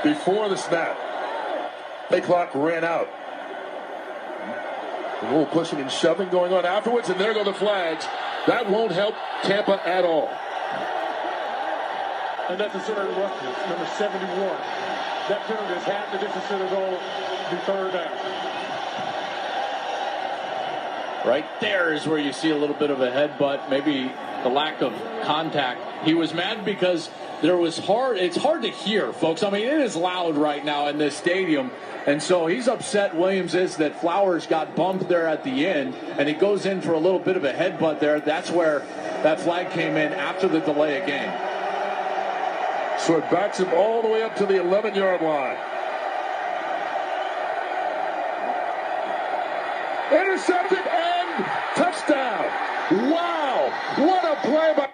before 0.03 0.49
the 0.49 0.57
snap. 0.57 0.97
Play 2.07 2.21
clock 2.21 2.53
ran 2.53 2.83
out. 2.83 3.07
A 5.21 5.25
little 5.25 5.45
pushing 5.45 5.79
and 5.79 5.91
shoving 5.91 6.29
going 6.29 6.51
on 6.51 6.65
afterwards, 6.65 7.09
and 7.09 7.19
there 7.19 7.33
go 7.33 7.43
the 7.43 7.53
flags. 7.53 8.05
That 8.47 8.69
won't 8.69 8.91
help 8.91 9.15
Tampa 9.43 9.87
at 9.87 10.03
all. 10.03 10.29
Unnecessary 12.51 13.07
roughness, 13.13 13.57
number 13.69 13.87
71. 13.97 14.27
That 15.29 15.41
penalty 15.47 15.73
is 15.73 15.83
half 15.83 16.11
the 16.11 16.17
distance 16.17 16.45
to 16.49 16.57
the 16.57 16.67
goal, 16.67 16.99
the 17.49 17.57
third 17.59 17.93
down. 17.93 18.11
Right 21.25 21.45
there 21.61 21.93
is 21.93 22.05
where 22.05 22.17
you 22.17 22.33
see 22.33 22.49
a 22.49 22.57
little 22.57 22.75
bit 22.75 22.89
of 22.89 22.99
a 22.99 23.09
headbutt, 23.09 23.69
maybe 23.69 24.11
the 24.43 24.49
lack 24.49 24.81
of 24.81 24.91
contact. 25.23 26.05
He 26.05 26.13
was 26.13 26.33
mad 26.33 26.65
because 26.65 27.09
there 27.41 27.55
was 27.55 27.79
hard. 27.79 28.17
It's 28.17 28.35
hard 28.35 28.63
to 28.63 28.69
hear, 28.69 29.13
folks. 29.13 29.43
I 29.43 29.49
mean, 29.49 29.65
it 29.65 29.79
is 29.79 29.95
loud 29.95 30.35
right 30.35 30.65
now 30.65 30.87
in 30.87 30.97
this 30.97 31.15
stadium. 31.15 31.71
And 32.05 32.21
so 32.21 32.47
he's 32.47 32.67
upset, 32.67 33.15
Williams 33.15 33.55
is, 33.55 33.77
that 33.77 34.01
Flowers 34.01 34.45
got 34.45 34.75
bumped 34.75 35.07
there 35.07 35.27
at 35.27 35.45
the 35.45 35.67
end, 35.67 35.95
and 36.17 36.27
he 36.27 36.33
goes 36.33 36.65
in 36.65 36.81
for 36.81 36.91
a 36.91 36.99
little 36.99 37.19
bit 37.19 37.37
of 37.37 37.45
a 37.45 37.53
headbutt 37.53 38.01
there. 38.01 38.19
That's 38.19 38.51
where 38.51 38.79
that 39.23 39.39
flag 39.39 39.69
came 39.69 39.95
in 39.95 40.11
after 40.11 40.49
the 40.49 40.59
delay 40.59 40.99
of 40.99 41.07
game. 41.07 41.50
So 43.05 43.17
it 43.17 43.29
backs 43.31 43.57
him 43.57 43.69
all 43.73 44.03
the 44.03 44.07
way 44.07 44.21
up 44.21 44.35
to 44.35 44.45
the 44.45 44.59
11 44.59 44.93
yard 44.93 45.21
line. 45.23 45.57
Intercepted 50.11 50.77
and 50.77 51.45
touchdown. 51.75 52.45
Wow. 53.09 53.73
What 53.97 54.23
a 54.23 54.47
play 54.47 54.73
by. 54.77 54.89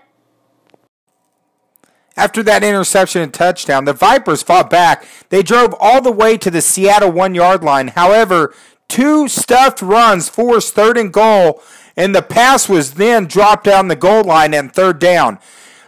After 2.16 2.42
that 2.44 2.64
interception 2.64 3.22
and 3.22 3.34
touchdown, 3.34 3.84
the 3.84 3.94
Vipers 3.94 4.42
fought 4.42 4.70
back. 4.70 5.06
They 5.28 5.44
drove 5.44 5.76
all 5.78 6.02
the 6.02 6.12
way 6.12 6.38
to 6.38 6.50
the 6.50 6.62
Seattle 6.62 7.12
one 7.12 7.36
yard 7.36 7.62
line. 7.62 7.90
However, 7.90 8.54
two 8.88 9.28
stuffed 9.28 9.82
runs 9.82 10.30
forced 10.30 10.74
third 10.74 10.98
and 10.98 11.12
goal, 11.12 11.62
and 11.98 12.16
the 12.16 12.22
pass 12.22 12.70
was 12.70 12.94
then 12.94 13.26
dropped 13.26 13.66
down 13.66 13.90
the 13.90 13.98
goal 13.98 14.24
line 14.24 14.54
and 14.54 14.74
third 14.74 14.98
down. 14.98 15.40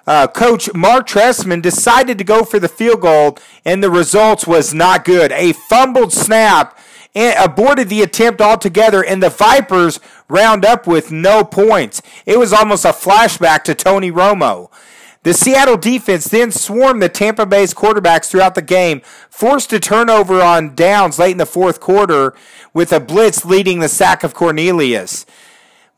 Uh, 0.10 0.26
Coach 0.26 0.74
Mark 0.74 1.08
Trestman 1.08 1.62
decided 1.62 2.18
to 2.18 2.24
go 2.24 2.44
for 2.44 2.58
the 2.58 2.68
field 2.68 3.02
goal, 3.02 3.38
and 3.64 3.84
the 3.84 3.92
results 3.92 4.48
was 4.48 4.74
not 4.74 5.06
good. 5.06 5.32
A 5.32 5.54
fumbled 5.54 6.12
snap 6.12 6.76
aborted 7.16 7.90
the 7.90 8.02
attempt 8.02 8.42
altogether, 8.42 9.06
and 9.06 9.22
the 9.22 9.30
Vipers 9.30 10.00
round 10.28 10.66
up 10.66 10.88
with 10.88 11.12
no 11.12 11.44
points. 11.44 12.02
It 12.26 12.40
was 12.40 12.52
almost 12.52 12.86
a 12.86 12.88
flashback 12.88 13.64
to 13.66 13.76
Tony 13.76 14.12
Romo. 14.12 14.72
The 15.22 15.36
Seattle 15.36 15.78
defense 15.78 16.28
then 16.28 16.52
swarmed 16.52 17.04
the 17.04 17.10
Tampa 17.10 17.46
Bay's 17.46 17.76
quarterbacks 17.76 18.32
throughout 18.32 18.56
the 18.56 18.64
game, 18.64 19.02
forced 19.30 19.72
a 19.74 19.80
turnover 19.80 20.42
on 20.42 20.74
downs 20.74 21.20
late 21.20 21.34
in 21.34 21.38
the 21.38 21.46
fourth 21.46 21.80
quarter, 21.80 22.34
with 22.74 22.92
a 22.92 23.00
blitz 23.00 23.46
leading 23.46 23.78
the 23.78 23.88
sack 23.88 24.24
of 24.24 24.34
Cornelius. 24.34 25.28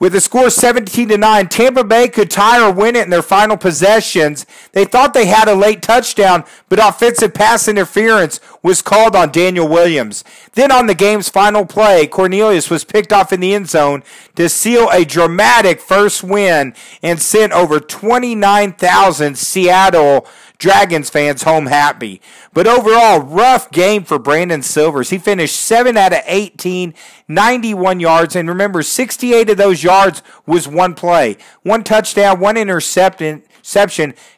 With 0.01 0.13
the 0.13 0.20
score 0.20 0.50
17 0.50 1.10
to 1.10 1.17
9, 1.20 1.48
Tampa 1.48 1.84
Bay 1.84 2.08
could 2.08 2.31
tie 2.31 2.60
or 2.60 2.74
win 2.74 2.96
it 2.96 3.03
in 3.03 3.12
their 3.12 3.22
final 3.22 3.55
possessions. 3.55 4.48
They 4.72 4.84
thought 4.84 5.13
they 5.13 5.27
had 5.27 5.48
a 5.48 5.53
late 5.53 5.84
touchdown, 5.84 6.43
but 6.70 6.79
offensive 6.79 7.36
pass 7.36 7.67
interference 7.67 8.39
was 8.63 8.81
called 8.81 9.15
on 9.15 9.31
Daniel 9.31 9.67
Williams. 9.67 10.24
Then 10.53 10.72
on 10.72 10.88
the 10.88 10.96
game's 10.96 11.29
final 11.29 11.67
play, 11.67 12.08
Cornelius 12.08 12.72
was 12.72 12.84
picked 12.84 13.13
off 13.13 13.31
in 13.31 13.41
the 13.41 13.53
end 13.53 13.70
zone 13.70 14.01
to 14.38 14.50
seal 14.50 14.89
a 14.91 15.05
dramatic 15.05 15.79
first 15.79 16.24
win 16.24 16.74
and 17.03 17.22
sent 17.22 17.53
over 17.53 17.79
29,000 17.79 19.38
Seattle 19.38 20.25
Dragons 20.62 21.10
fans 21.10 21.41
home 21.41 21.65
happy. 21.65 22.22
But 22.53 22.68
overall, 22.68 23.20
rough 23.20 23.72
game 23.72 24.03
for 24.03 24.20
Brandon 24.20 24.62
Silvers. 24.62 25.10
He 25.10 25.18
finished 25.18 25.56
7 25.56 25.98
out 25.98 26.13
of 26.13 26.22
18, 26.27 26.94
91 27.27 28.00
yards. 28.00 28.36
And 28.36 28.48
remember, 28.48 28.84
68 28.84 29.50
of 29.50 29.58
those 29.58 29.84
yards 29.84 30.22
was 30.46 30.68
one 30.68 30.94
play. 30.94 31.38
One 31.63 31.84
touchdown, 31.84 32.39
one 32.39 32.58
interception, 32.58 33.44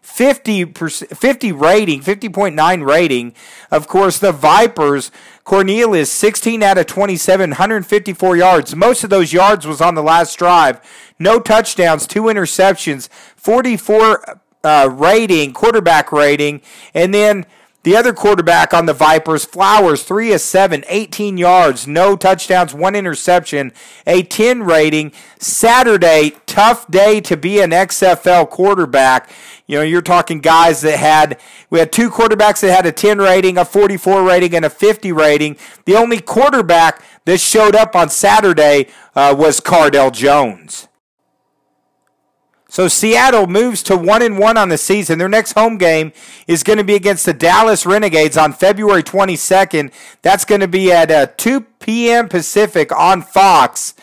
50, 0.01 0.65
50 0.65 1.51
rating, 1.51 2.01
50.9 2.01 2.87
rating. 2.87 3.35
Of 3.69 3.89
course, 3.89 4.17
the 4.17 4.31
Vipers, 4.31 5.11
Cornelius, 5.43 6.09
16 6.09 6.63
out 6.63 6.77
of 6.77 6.85
27, 6.85 7.49
154 7.49 8.37
yards. 8.37 8.73
Most 8.77 9.03
of 9.03 9.09
those 9.09 9.33
yards 9.33 9.67
was 9.67 9.81
on 9.81 9.95
the 9.95 10.01
last 10.01 10.39
drive. 10.39 10.79
No 11.19 11.41
touchdowns, 11.41 12.07
two 12.07 12.23
interceptions, 12.23 13.09
44 13.35 14.39
uh, 14.63 14.89
rating, 14.91 15.53
quarterback 15.53 16.11
rating, 16.11 16.61
and 16.93 17.13
then 17.13 17.45
The 17.83 17.97
other 17.97 18.13
quarterback 18.13 18.73
on 18.73 18.85
the 18.85 18.93
Vipers, 18.93 19.43
Flowers, 19.43 20.03
3 20.03 20.31
of 20.31 20.39
7, 20.39 20.85
18 20.87 21.37
yards, 21.37 21.85
no 21.85 22.15
touchdowns, 22.15 22.73
one 22.73 22.95
interception, 22.95 23.73
a 24.07 24.23
10 24.23 24.63
rating. 24.63 25.11
Saturday, 25.37 26.31
tough 26.45 26.89
day 26.89 27.19
to 27.19 27.35
be 27.35 27.59
an 27.59 27.71
XFL 27.71 28.49
quarterback. 28.49 29.29
You 29.67 29.79
know, 29.79 29.83
you're 29.83 30.01
talking 30.01 30.39
guys 30.39 30.79
that 30.79 30.97
had, 30.97 31.37
we 31.69 31.79
had 31.79 31.91
two 31.91 32.09
quarterbacks 32.09 32.61
that 32.61 32.73
had 32.73 32.85
a 32.85 32.93
10 32.93 33.17
rating, 33.17 33.57
a 33.57 33.65
44 33.65 34.23
rating, 34.23 34.55
and 34.55 34.63
a 34.63 34.69
50 34.69 35.11
rating. 35.11 35.57
The 35.83 35.97
only 35.97 36.21
quarterback 36.21 37.03
that 37.25 37.41
showed 37.41 37.75
up 37.75 37.97
on 37.97 38.07
Saturday 38.07 38.87
uh, 39.13 39.35
was 39.37 39.59
Cardale 39.59 40.13
Jones. 40.13 40.87
So 42.73 42.87
Seattle 42.87 43.45
moves 43.45 43.83
to 43.83 43.95
one 43.95 44.23
and 44.23 44.39
one 44.39 44.57
on 44.57 44.69
the 44.69 44.79
season. 44.79 45.19
Their 45.19 45.29
next 45.29 45.51
home 45.51 45.77
game 45.77 46.11
is 46.47 46.63
going 46.63 46.79
to 46.79 46.83
be 46.83 46.95
against 46.95 47.23
the 47.23 47.31
Dallas 47.31 47.85
Renegades 47.85 48.35
on 48.35 48.51
February 48.51 49.03
22nd. 49.03 49.93
That's 50.23 50.43
going 50.43 50.61
to 50.61 50.67
be 50.67 50.91
at 50.91 51.11
uh, 51.11 51.27
2 51.37 51.61
p.m. 51.79 52.27
Pacific 52.27 52.91
on 52.91 53.21
Fox. 53.21 53.93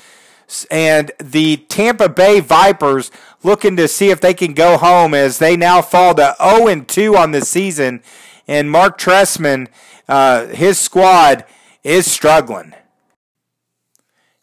And 0.70 1.10
the 1.18 1.56
Tampa 1.56 2.08
Bay 2.08 2.38
Vipers 2.38 3.10
looking 3.42 3.74
to 3.74 3.88
see 3.88 4.10
if 4.10 4.20
they 4.20 4.34
can 4.34 4.54
go 4.54 4.76
home 4.76 5.14
as 5.14 5.40
they 5.40 5.56
now 5.56 5.82
fall 5.82 6.14
to 6.14 6.36
0 6.40 6.68
and 6.68 6.86
2 6.86 7.16
on 7.16 7.32
the 7.32 7.40
season. 7.40 8.04
And 8.46 8.70
Mark 8.70 9.00
Trestman, 9.00 9.66
uh, 10.08 10.46
his 10.46 10.78
squad 10.78 11.44
is 11.82 12.08
struggling. 12.08 12.74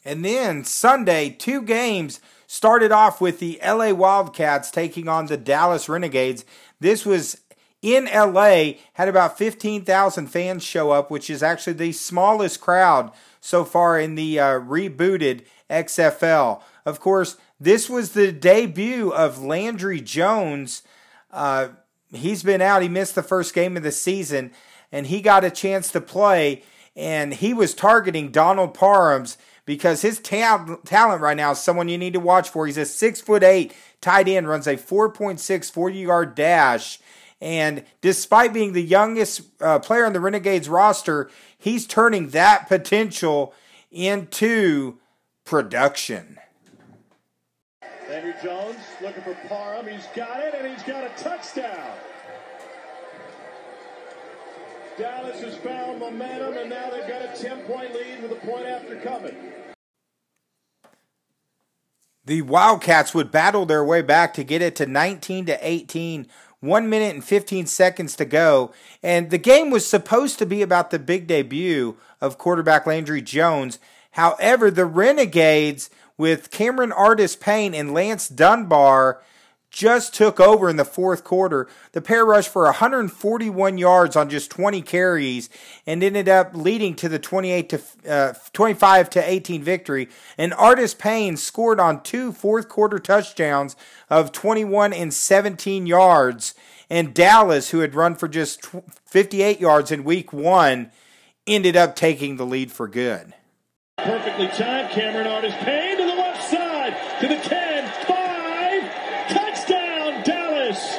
And 0.03 0.25
then 0.25 0.65
Sunday, 0.65 1.29
two 1.29 1.61
games 1.61 2.19
Started 2.47 2.93
off 2.93 3.19
with 3.19 3.39
the 3.39 3.59
LA 3.63 3.91
Wildcats 3.91 4.71
taking 4.71 5.09
on 5.09 5.25
the 5.25 5.35
Dallas 5.37 5.89
Renegades. 5.89 6.45
This 6.79 7.05
was 7.05 7.41
in 7.81 8.05
LA, 8.05 8.73
had 8.93 9.07
about 9.07 9.37
15,000 9.37 10.27
fans 10.27 10.63
show 10.63 10.91
up, 10.91 11.11
which 11.11 11.29
is 11.29 11.43
actually 11.43 11.73
the 11.73 11.91
smallest 11.91 12.61
crowd 12.61 13.11
so 13.41 13.63
far 13.63 13.99
in 13.99 14.15
the 14.15 14.39
uh, 14.39 14.59
rebooted 14.59 15.45
XFL. 15.69 16.61
Of 16.85 16.99
course, 16.99 17.37
this 17.59 17.89
was 17.89 18.11
the 18.11 18.31
debut 18.31 19.11
of 19.11 19.43
Landry 19.43 20.01
Jones. 20.01 20.83
Uh, 21.31 21.69
he's 22.13 22.43
been 22.43 22.61
out, 22.61 22.81
he 22.81 22.89
missed 22.89 23.15
the 23.15 23.23
first 23.23 23.53
game 23.53 23.77
of 23.77 23.83
the 23.83 23.91
season, 23.91 24.51
and 24.91 25.07
he 25.07 25.21
got 25.21 25.43
a 25.43 25.51
chance 25.51 25.91
to 25.91 26.01
play, 26.01 26.63
and 26.95 27.35
he 27.35 27.53
was 27.53 27.73
targeting 27.73 28.31
Donald 28.31 28.73
Parhams 28.73 29.37
because 29.67 30.01
his 30.01 30.19
ta- 30.19 30.77
talent 30.85 31.21
right 31.21 31.37
now 31.37 31.51
is 31.51 31.59
someone 31.59 31.89
you 31.89 31.97
need 31.97 32.13
to 32.13 32.19
watch 32.19 32.49
for. 32.49 32.65
He's 32.65 32.77
a 32.77 32.85
six 32.85 33.21
foot 33.21 33.43
eight 33.43 33.75
tight 34.01 34.27
end, 34.27 34.47
runs 34.47 34.65
a 34.65 34.77
4.6 34.77 35.71
40 35.71 35.99
yard 35.99 36.33
dash. 36.33 36.99
And 37.39 37.83
despite 38.01 38.53
being 38.53 38.73
the 38.73 38.81
youngest 38.81 39.41
uh, 39.61 39.77
player 39.77 40.05
on 40.05 40.13
the 40.13 40.19
Renegades 40.19 40.67
roster, 40.67 41.29
he's 41.59 41.85
turning 41.85 42.29
that 42.29 42.67
potential 42.67 43.53
into 43.91 44.97
production. 45.45 46.39
Andrew 48.09 48.33
Jones 48.41 48.79
looking 49.01 49.21
for 49.21 49.35
Parham. 49.47 49.85
He's 49.85 50.07
got 50.15 50.39
it, 50.39 50.55
and 50.57 50.67
he's 50.67 50.83
got 50.83 51.03
a 51.03 51.09
touchdown. 51.21 51.91
Dallas 54.97 55.41
has 55.41 55.55
found 55.57 55.99
momentum, 55.99 56.57
and 56.57 56.69
now 56.71 56.89
they've 56.89 57.07
got 57.07 57.21
a 57.21 57.39
10 57.39 57.59
point 57.61 57.93
lead 57.93 58.23
with 58.23 58.31
a 58.31 58.35
point 58.35 58.65
after 58.65 58.95
coming. 58.95 59.35
The 62.25 62.41
Wildcats 62.41 63.13
would 63.13 63.31
battle 63.31 63.65
their 63.65 63.85
way 63.85 64.01
back 64.01 64.33
to 64.33 64.43
get 64.43 64.61
it 64.61 64.75
to 64.77 64.85
19 64.87 65.45
to 65.45 65.57
18, 65.61 66.27
one 66.59 66.89
minute 66.89 67.13
and 67.13 67.23
15 67.23 67.67
seconds 67.67 68.15
to 68.15 68.25
go. 68.25 68.73
And 69.03 69.29
the 69.29 69.37
game 69.37 69.69
was 69.69 69.85
supposed 69.85 70.39
to 70.39 70.45
be 70.45 70.61
about 70.63 70.89
the 70.89 70.99
big 70.99 71.27
debut 71.27 71.95
of 72.19 72.39
quarterback 72.39 72.87
Landry 72.87 73.21
Jones. 73.21 73.79
However, 74.11 74.71
the 74.71 74.85
Renegades, 74.85 75.91
with 76.17 76.49
Cameron 76.49 76.91
Artis 76.91 77.35
Payne 77.35 77.75
and 77.75 77.93
Lance 77.93 78.27
Dunbar, 78.27 79.21
just 79.69 80.13
took 80.13 80.39
over 80.39 80.69
in 80.69 80.77
the 80.77 80.85
fourth 80.85 81.23
quarter. 81.23 81.67
The 81.91 82.01
pair 82.01 82.25
rushed 82.25 82.49
for 82.49 82.63
141 82.63 83.77
yards 83.77 84.15
on 84.15 84.29
just 84.29 84.49
20 84.51 84.81
carries 84.81 85.49
and 85.85 86.03
ended 86.03 86.29
up 86.29 86.51
leading 86.53 86.95
to 86.95 87.09
the 87.09 87.19
28 87.19 87.69
to 87.69 87.81
uh, 88.07 88.33
25 88.53 89.09
to 89.11 89.29
18 89.29 89.63
victory. 89.63 90.09
And 90.37 90.53
Artis 90.53 90.93
Payne 90.93 91.37
scored 91.37 91.79
on 91.79 92.03
two 92.03 92.31
fourth 92.31 92.69
quarter 92.69 92.99
touchdowns 92.99 93.75
of 94.09 94.31
21 94.31 94.93
and 94.93 95.13
17 95.13 95.85
yards. 95.85 96.55
And 96.89 97.13
Dallas, 97.13 97.71
who 97.71 97.79
had 97.79 97.95
run 97.95 98.15
for 98.15 98.27
just 98.27 98.65
58 99.05 99.59
yards 99.59 99.91
in 99.91 100.03
week 100.03 100.31
one, 100.31 100.91
ended 101.45 101.75
up 101.75 101.95
taking 101.95 102.37
the 102.37 102.45
lead 102.45 102.71
for 102.71 102.87
good. 102.87 103.33
Perfectly 103.97 104.47
timed. 104.49 104.91
Cameron 104.91 105.27
Artis 105.27 105.55
Payne 105.61 105.97
to 105.97 106.05
the 106.05 106.15
left 106.15 106.43
side 106.43 106.95
to 107.19 107.27
the 107.27 107.35
10, 107.35 108.05
5, 108.05 109.27
touchdown 109.29 110.23
Dallas. 110.23 110.97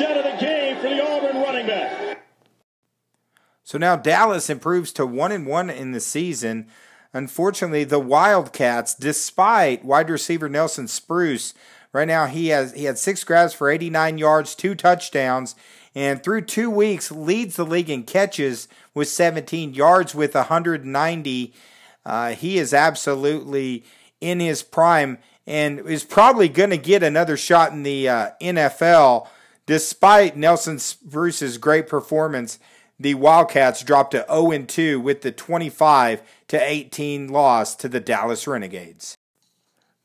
Of 0.00 0.24
the 0.24 0.36
game 0.40 0.76
for 0.76 0.88
the 0.88 1.04
Auburn 1.04 1.42
running 1.42 1.66
back. 1.66 2.24
So 3.62 3.76
now 3.76 3.96
Dallas 3.96 4.48
improves 4.48 4.92
to 4.92 5.04
1 5.04 5.30
and 5.30 5.46
1 5.46 5.68
in 5.68 5.92
the 5.92 6.00
season. 6.00 6.68
Unfortunately, 7.12 7.84
the 7.84 7.98
Wildcats, 7.98 8.94
despite 8.94 9.84
wide 9.84 10.08
receiver 10.08 10.48
Nelson 10.48 10.88
Spruce, 10.88 11.52
right 11.92 12.08
now 12.08 12.26
he 12.26 12.48
has 12.48 12.72
he 12.72 12.84
had 12.84 12.98
six 12.98 13.24
grabs 13.24 13.52
for 13.52 13.68
89 13.68 14.16
yards, 14.16 14.54
two 14.54 14.74
touchdowns, 14.74 15.54
and 15.94 16.22
through 16.22 16.42
two 16.42 16.70
weeks 16.70 17.12
leads 17.12 17.56
the 17.56 17.66
league 17.66 17.90
in 17.90 18.04
catches 18.04 18.68
with 18.94 19.08
17 19.08 19.74
yards 19.74 20.14
with 20.14 20.34
190. 20.34 21.52
Uh, 22.06 22.30
he 22.30 22.56
is 22.56 22.72
absolutely 22.72 23.84
in 24.20 24.40
his 24.40 24.62
prime 24.62 25.18
and 25.46 25.80
is 25.80 26.04
probably 26.04 26.48
going 26.48 26.70
to 26.70 26.78
get 26.78 27.02
another 27.02 27.36
shot 27.36 27.72
in 27.72 27.82
the 27.82 28.08
uh, 28.08 28.30
NFL. 28.40 29.28
Despite 29.70 30.36
Nelson 30.36 30.80
Spruce's 30.80 31.56
great 31.56 31.86
performance, 31.86 32.58
the 32.98 33.14
Wildcats 33.14 33.84
dropped 33.84 34.10
to 34.10 34.26
0 34.28 34.64
2 34.64 34.98
with 34.98 35.22
the 35.22 35.30
25 35.30 36.22
to 36.48 36.60
18 36.60 37.28
loss 37.28 37.76
to 37.76 37.88
the 37.88 38.00
Dallas 38.00 38.48
Renegades. 38.48 39.16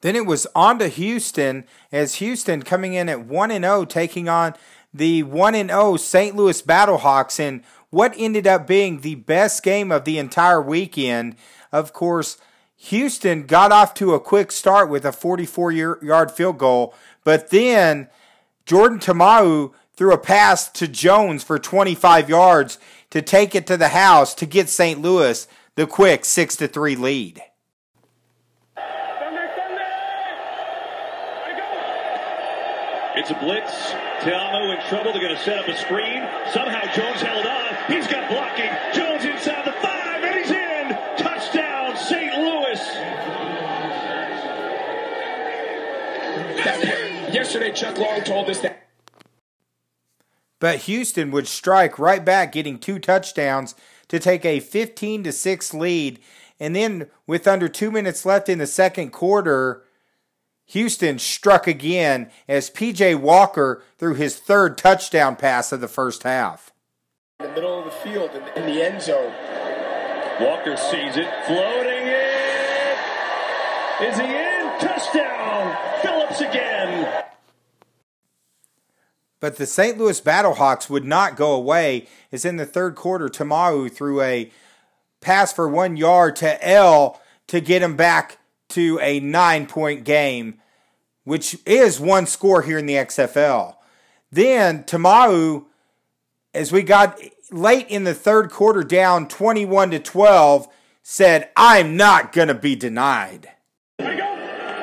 Then 0.02 0.16
it 0.16 0.28
was 0.28 0.46
on 0.54 0.78
to 0.78 0.88
Houston 0.88 1.64
as 1.92 2.22
Houston 2.22 2.62
coming 2.62 2.94
in 2.94 3.10
at 3.10 3.26
1 3.26 3.50
0 3.50 3.86
taking 3.86 4.30
on 4.30 4.54
the 4.94 5.24
1 5.24 5.56
0 5.56 5.98
St. 5.98 6.36
Louis 6.36 6.62
Battlehawks 6.62 7.40
in 7.40 7.64
what 7.90 8.14
ended 8.16 8.46
up 8.46 8.68
being 8.68 9.02
the 9.02 9.16
best 9.16 9.64
game 9.64 9.92
of 9.92 10.06
the 10.06 10.20
entire 10.20 10.62
weekend. 10.62 11.36
Of 11.72 11.92
course, 11.92 12.38
Houston 12.76 13.48
got 13.48 13.72
off 13.72 13.96
to 13.96 14.14
a 14.14 14.20
quick 14.20 14.52
start 14.52 14.92
with 14.92 15.06
a 15.06 15.12
44 15.12 15.72
yard 15.72 16.30
field 16.30 16.60
goal, 16.60 16.94
but 17.24 17.50
then 17.50 18.10
Jordan 18.66 18.98
Ta'amu 18.98 19.72
threw 19.96 20.12
a 20.12 20.18
pass 20.18 20.70
to 20.72 20.88
Jones 20.88 21.44
for 21.44 21.60
25 21.60 22.30
yards 22.30 22.80
to 23.12 23.22
take 23.22 23.54
it 23.54 23.68
to 23.68 23.78
the 23.78 23.90
house 23.90 24.34
to 24.36 24.46
get 24.46 24.70
St. 24.70 25.00
Louis 25.02 25.48
the 25.76 25.86
quick 25.86 26.26
6 26.26 26.56
to 26.58 26.68
3 26.68 26.96
lead. 26.96 27.44
It's 33.16 33.30
a 33.30 33.36
blitz. 33.36 33.92
Ta'amu 34.22 34.72
in 34.72 34.82
trouble. 34.90 35.14
They're 35.14 35.22
going 35.22 35.36
to 35.36 35.42
set 35.42 35.58
up 35.58 35.68
a 35.68 35.78
screen. 35.78 36.28
Somehow 36.52 36.82
Jones 36.94 37.22
held 37.22 37.46
on. 37.46 37.76
He's 37.88 38.08
got 38.08 38.30
blocking. 38.30 38.70
Yesterday, 47.34 47.72
Chuck 47.72 47.98
Long 47.98 48.24
told 48.24 48.50
us 48.50 48.62
that. 48.62 48.88
But 50.60 50.80
Houston 50.82 51.32
would 51.32 51.48
strike 51.48 52.00
right 52.00 52.24
back, 52.24 52.52
getting 52.52 52.80
two 52.80 52.98
touchdowns 53.00 53.76
to 54.08 54.20
take 54.20 54.46
a 54.46 54.60
15 54.60 55.24
to 55.24 55.32
6 55.32 55.74
lead. 55.74 56.20
And 56.60 56.76
then, 56.76 57.08
with 57.28 57.48
under 57.48 57.68
two 57.68 57.92
minutes 57.92 58.26
left 58.26 58.48
in 58.48 58.60
the 58.60 58.68
second 58.68 59.12
quarter, 59.12 59.84
Houston 60.68 61.20
struck 61.20 61.68
again 61.68 62.32
as 62.48 62.70
PJ 62.70 63.20
Walker 63.20 63.84
threw 63.98 64.16
his 64.16 64.38
third 64.40 64.78
touchdown 64.78 65.36
pass 65.36 65.72
of 65.72 65.82
the 65.82 65.88
first 65.88 66.24
half. 66.24 66.72
In 67.40 67.48
the 67.48 67.54
middle 67.54 67.80
of 67.80 67.86
the 67.86 67.92
field, 67.92 68.32
in, 68.32 68.64
in 68.64 68.74
the 68.74 68.82
end 68.82 69.02
zone. 69.02 69.34
Walker 70.40 70.76
sees 70.76 71.16
it, 71.18 71.30
floating 71.46 72.08
in. 72.08 72.98
Is 74.02 74.18
he 74.18 74.26
in? 74.26 74.55
Touchdown! 74.80 76.02
Phillips 76.02 76.42
again. 76.42 77.24
But 79.40 79.58
the 79.58 79.66
St. 79.66 79.98
Louis 79.98 80.20
Battlehawks 80.22 80.90
would 80.90 81.06
not 81.06 81.36
go 81.36 81.54
away 81.54 82.08
as 82.32 82.46
in 82.46 82.58
the 82.58 82.66
third 82.66 82.96
quarter, 82.96 83.30
Ta'amu 83.30 83.90
threw 83.90 84.22
a 84.22 84.52
pass 85.22 85.54
for 85.54 85.68
one 85.68 85.98
yard 85.98 86.36
to 86.38 86.68
L 86.68 87.22
to 87.48 87.60
get 87.60 87.82
him 87.82 87.96
back 87.96 88.40
to 88.70 89.00
a 89.02 89.20
nine 89.20 89.68
point 89.68 90.04
game, 90.04 90.60
which 91.24 91.58
is 91.66 92.00
one 92.00 92.26
score 92.26 92.64
here 92.64 92.78
in 92.78 92.86
the 92.86 92.96
XFL. 92.96 93.76
Then 94.32 94.84
Ta'amu 94.84 95.66
as 96.56 96.72
we 96.72 96.82
got 96.82 97.20
late 97.52 97.88
in 97.90 98.06
the 98.06 98.14
third 98.14 98.50
quarter 98.50 98.82
down 98.82 99.28
21 99.28 99.92
to 99.92 100.00
12, 100.00 100.68
said, 101.04 101.50
I'm 101.56 101.96
not 101.96 102.32
going 102.32 102.48
to 102.48 102.56
be 102.56 102.76
denied. 102.76 103.52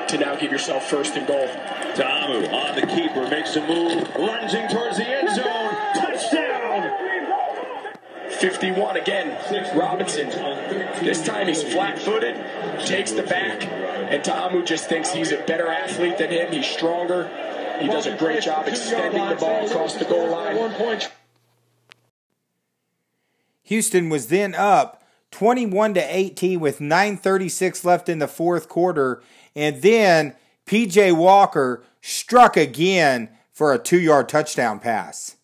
To 0.08 0.18
now 0.18 0.36
give 0.36 0.52
yourself 0.52 0.88
first 0.88 1.16
and 1.16 1.26
goal. 1.26 1.46
Ta'amu 1.94 2.48
on 2.48 2.74
the 2.74 2.86
keeper, 2.86 3.26
makes 3.28 3.56
a 3.56 3.66
move, 3.66 4.08
lunging 4.18 4.68
towards 4.68 4.98
the 4.98 5.06
end 5.06 5.28
zone. 5.34 5.74
Touchdown! 5.94 7.12
51 8.30 8.96
again. 8.96 9.38
Robinson. 9.76 10.28
This 11.02 11.24
time 11.24 11.46
he's 11.48 11.62
flat 11.62 11.98
footed, 11.98 12.36
takes 12.84 13.12
the 13.12 13.22
back, 13.22 13.64
and 13.64 14.22
Ta'amu 14.22 14.64
just 14.64 14.88
thinks 14.88 15.12
he's 15.12 15.32
a 15.32 15.38
better 15.38 15.68
athlete 15.68 16.18
than 16.18 16.30
him. 16.30 16.52
He's 16.52 16.66
stronger. 16.66 17.28
He 17.80 17.86
does 17.86 18.06
a 18.06 18.16
great 18.16 18.42
job 18.42 18.68
extending 18.68 19.28
the 19.28 19.36
ball 19.36 19.66
across 19.66 19.94
the 19.94 20.04
goal 20.04 20.28
line. 20.28 21.00
Houston 23.62 24.08
was 24.08 24.26
then 24.26 24.54
up 24.54 25.02
21 25.30 25.94
to 25.94 26.00
18 26.00 26.60
with 26.60 26.80
9:36 26.80 27.84
left 27.84 28.08
in 28.08 28.18
the 28.18 28.28
fourth 28.28 28.68
quarter, 28.68 29.22
and 29.54 29.82
then 29.82 30.34
PJ 30.66 31.16
Walker 31.16 31.82
struck 32.00 32.56
again 32.56 33.28
for 33.52 33.72
a 33.72 33.78
2-yard 33.78 34.28
touchdown 34.28 34.80
pass. 34.80 35.36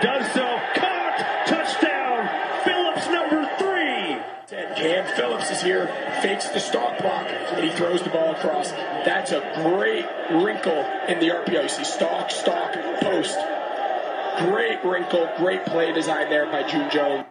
Does 0.00 0.32
so. 0.32 0.46
Caught. 0.74 1.46
Touchdown. 1.46 2.28
Phillips, 2.64 3.06
number 3.08 3.48
three. 3.58 4.18
Cam 4.76 5.16
Phillips 5.16 5.50
is 5.50 5.62
here, 5.62 5.86
fakes 6.22 6.48
the 6.48 6.60
stop 6.60 6.98
block, 6.98 7.26
and 7.26 7.64
he 7.64 7.70
throws 7.76 8.02
the 8.02 8.10
ball 8.10 8.32
across. 8.32 8.70
That's 8.70 9.32
a 9.32 9.40
great 9.56 10.06
wrinkle 10.30 10.84
in 11.08 11.20
the 11.20 11.30
RPO. 11.30 11.62
You 11.62 11.68
see 11.68 11.84
stalk, 11.84 12.30
stalk, 12.30 12.74
post. 13.00 13.38
Great 14.38 14.84
wrinkle, 14.84 15.28
great 15.36 15.64
play 15.66 15.92
design 15.92 16.30
there 16.30 16.46
by 16.46 16.62
June 16.68 16.90
Jones. 16.90 17.26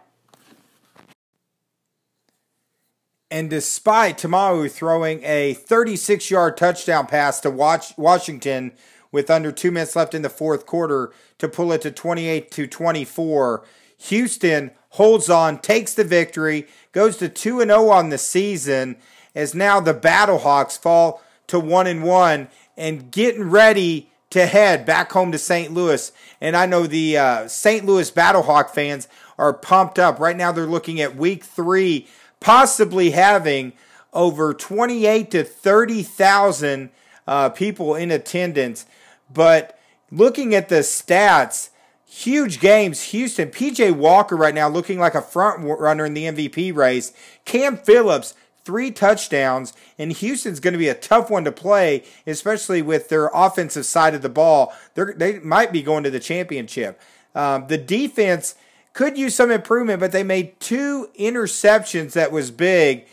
And 3.29 3.49
despite 3.49 4.17
Ta'amu 4.19 4.69
throwing 4.69 5.23
a 5.23 5.53
36 5.53 6.31
yard 6.31 6.55
touchdown 6.55 7.07
pass 7.07 7.39
to 7.41 7.49
Washington 7.49 8.71
with 9.11 9.29
under 9.29 9.51
two 9.51 9.71
minutes 9.71 9.95
left 9.95 10.13
in 10.13 10.21
the 10.21 10.29
fourth 10.29 10.65
quarter 10.65 11.11
to 11.39 11.49
pull 11.49 11.71
it 11.73 11.81
to 11.81 11.91
28 11.91 12.51
to 12.51 12.67
24, 12.67 13.65
Houston 13.97 14.71
holds 14.91 15.29
on, 15.29 15.59
takes 15.59 15.93
the 15.93 16.03
victory, 16.03 16.67
goes 16.91 17.17
to 17.17 17.27
2 17.27 17.59
0 17.59 17.89
on 17.89 18.09
the 18.09 18.17
season, 18.17 18.95
as 19.35 19.53
now 19.53 19.79
the 19.79 19.93
Battlehawks 19.93 20.77
fall 20.77 21.21
to 21.47 21.59
1 21.59 21.87
and 21.87 22.03
1 22.03 22.47
and 22.77 23.11
getting 23.11 23.49
ready 23.49 24.09
to 24.29 24.45
head 24.45 24.85
back 24.85 25.11
home 25.11 25.31
to 25.31 25.37
St. 25.37 25.73
Louis. 25.73 26.11
And 26.39 26.55
I 26.55 26.65
know 26.65 26.85
the 26.85 27.17
uh, 27.17 27.47
St. 27.47 27.85
Louis 27.85 28.09
Battlehawk 28.11 28.69
fans 28.69 29.07
are 29.37 29.53
pumped 29.53 29.99
up. 29.99 30.19
Right 30.19 30.35
now, 30.35 30.51
they're 30.51 30.65
looking 30.65 30.99
at 30.99 31.15
week 31.15 31.43
three 31.43 32.07
possibly 32.39 33.12
having 33.12 33.73
over 34.13 34.54
28 34.54 35.32
to 35.32 35.43
30,000 35.43 36.89
uh, 37.28 37.50
people 37.50 37.95
in 37.95 38.12
attendance. 38.12 38.86
But 39.32 39.78
looking 40.12 40.56
at 40.56 40.69
the 40.69 40.78
stats, 40.78 41.69
huge 42.08 42.60
games. 42.60 43.04
Houston, 43.04 43.50
PJ 43.50 43.95
Walker 43.95 44.36
right 44.36 44.56
now 44.56 44.69
looking 44.69 45.00
like 45.00 45.15
a 45.15 45.21
front 45.21 45.63
runner 45.63 46.06
in 46.06 46.13
the 46.13 46.23
MVP 46.23 46.76
race. 46.76 47.13
Cam 47.45 47.78
Phillips, 47.78 48.34
three 48.63 48.91
touchdowns, 48.91 49.73
and 50.00 50.12
Houston's 50.13 50.60
going 50.60 50.73
to 50.73 50.80
be 50.80 50.88
a 50.88 50.95
tough 50.95 51.30
one 51.30 51.43
to 51.43 51.52
play, 51.52 52.04
especially 52.26 52.82
with 52.82 53.10
their 53.10 53.30
offensive 53.34 53.86
side 53.86 54.15
of 54.15 54.21
the 54.21 54.30
ball. 54.30 54.73
They're, 54.93 55.13
they 55.15 55.39
might 55.39 55.71
be 55.71 55.82
going 55.82 56.04
to 56.04 56.10
the 56.10 56.19
championship. 56.19 57.00
Um, 57.36 57.67
the 57.67 57.78
defense 57.78 58.56
could 58.97 59.15
use 59.15 59.36
some 59.36 59.51
improvement, 59.51 59.99
but 59.99 60.12
they 60.12 60.23
made 60.23 60.60
two 60.60 61.07
interceptions 61.19 62.13
that 62.13 62.31
was 62.31 62.49
big. 62.49 63.05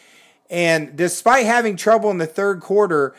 And 0.48 0.96
despite 0.96 1.44
having 1.44 1.76
trouble 1.76 2.10
in 2.10 2.16
the 2.16 2.26
third 2.26 2.62
quarter, 2.62 3.14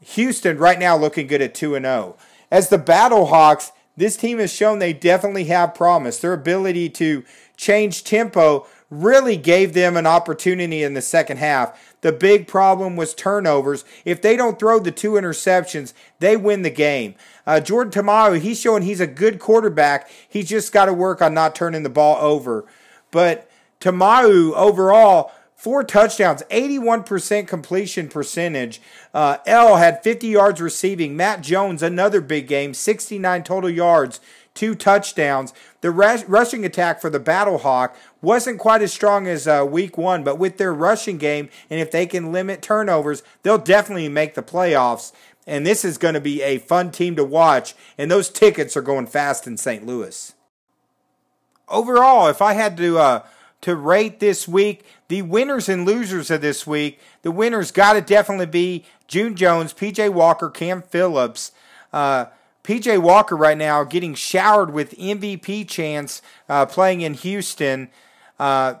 Houston 0.00 0.56
right 0.56 0.78
now 0.78 0.96
looking 0.96 1.26
good 1.26 1.42
at 1.42 1.52
2 1.52 1.74
and 1.74 1.84
0. 1.84 2.16
As 2.48 2.68
the 2.68 2.78
Battlehawks, 2.78 3.72
this 3.96 4.16
team 4.16 4.38
has 4.38 4.52
shown 4.52 4.78
they 4.78 4.92
definitely 4.92 5.46
have 5.46 5.74
promise. 5.74 6.20
Their 6.20 6.32
ability 6.32 6.90
to 6.90 7.24
change 7.56 8.04
tempo 8.04 8.68
really 8.90 9.36
gave 9.36 9.72
them 9.72 9.96
an 9.96 10.06
opportunity 10.06 10.82
in 10.82 10.94
the 10.94 11.02
second 11.02 11.38
half. 11.38 11.94
The 12.02 12.12
big 12.12 12.46
problem 12.46 12.96
was 12.96 13.14
turnovers. 13.14 13.84
If 14.04 14.22
they 14.22 14.36
don't 14.36 14.58
throw 14.58 14.78
the 14.78 14.92
two 14.92 15.12
interceptions, 15.12 15.92
they 16.20 16.36
win 16.36 16.62
the 16.62 16.70
game. 16.70 17.14
Uh, 17.46 17.60
Jordan 17.60 17.90
Ta'amu, 17.90 18.38
he's 18.38 18.60
showing 18.60 18.82
he's 18.82 19.00
a 19.00 19.06
good 19.06 19.38
quarterback. 19.38 20.08
He's 20.28 20.48
just 20.48 20.72
got 20.72 20.84
to 20.86 20.92
work 20.92 21.20
on 21.20 21.34
not 21.34 21.54
turning 21.54 21.82
the 21.82 21.90
ball 21.90 22.16
over. 22.16 22.64
But 23.10 23.50
Ta'amu, 23.80 24.52
overall, 24.54 25.32
four 25.56 25.82
touchdowns, 25.82 26.42
81% 26.50 27.48
completion 27.48 28.08
percentage. 28.08 28.80
Uh, 29.12 29.38
L 29.46 29.76
had 29.76 30.02
50 30.04 30.28
yards 30.28 30.60
receiving. 30.60 31.16
Matt 31.16 31.40
Jones, 31.40 31.82
another 31.82 32.20
big 32.20 32.46
game, 32.46 32.72
69 32.72 33.42
total 33.42 33.70
yards, 33.70 34.20
two 34.56 34.74
touchdowns. 34.74 35.54
The 35.82 35.92
rushing 35.92 36.64
attack 36.64 37.00
for 37.00 37.10
the 37.10 37.20
Battlehawk 37.20 37.94
wasn't 38.20 38.58
quite 38.58 38.82
as 38.82 38.92
strong 38.92 39.28
as 39.28 39.46
uh, 39.46 39.64
week 39.68 39.96
one, 39.96 40.24
but 40.24 40.38
with 40.38 40.58
their 40.58 40.74
rushing 40.74 41.18
game, 41.18 41.48
and 41.70 41.78
if 41.78 41.92
they 41.92 42.06
can 42.06 42.32
limit 42.32 42.62
turnovers, 42.62 43.22
they'll 43.42 43.58
definitely 43.58 44.08
make 44.08 44.34
the 44.34 44.42
playoffs 44.42 45.12
and 45.46 45.64
this 45.64 45.84
is 45.84 45.96
going 45.96 46.14
to 46.14 46.20
be 46.20 46.42
a 46.42 46.58
fun 46.58 46.90
team 46.90 47.14
to 47.16 47.24
watch, 47.24 47.74
and 47.96 48.10
those 48.10 48.28
tickets 48.28 48.76
are 48.76 48.82
going 48.82 49.06
fast 49.06 49.46
in 49.46 49.56
St. 49.56 49.86
Louis. 49.86 50.34
Overall, 51.68 52.28
if 52.28 52.42
I 52.42 52.54
had 52.54 52.76
to 52.78 52.98
uh, 52.98 53.22
to 53.60 53.76
rate 53.76 54.20
this 54.20 54.46
week, 54.48 54.84
the 55.08 55.22
winners 55.22 55.68
and 55.68 55.86
losers 55.86 56.30
of 56.30 56.40
this 56.40 56.66
week, 56.66 57.00
the 57.22 57.30
winners 57.30 57.70
got 57.70 57.94
to 57.94 58.00
definitely 58.00 58.46
be 58.46 58.84
June 59.06 59.36
Jones, 59.36 59.72
PJ 59.72 60.12
Walker, 60.12 60.50
Cam 60.50 60.82
Phillips. 60.82 61.52
Uh, 61.92 62.26
PJ 62.66 63.00
Walker 63.00 63.36
right 63.36 63.56
now 63.56 63.84
getting 63.84 64.14
showered 64.14 64.72
with 64.72 64.90
MVP 64.98 65.68
chance 65.68 66.20
uh, 66.48 66.66
playing 66.66 67.00
in 67.00 67.14
Houston. 67.14 67.88
Uh, 68.40 68.74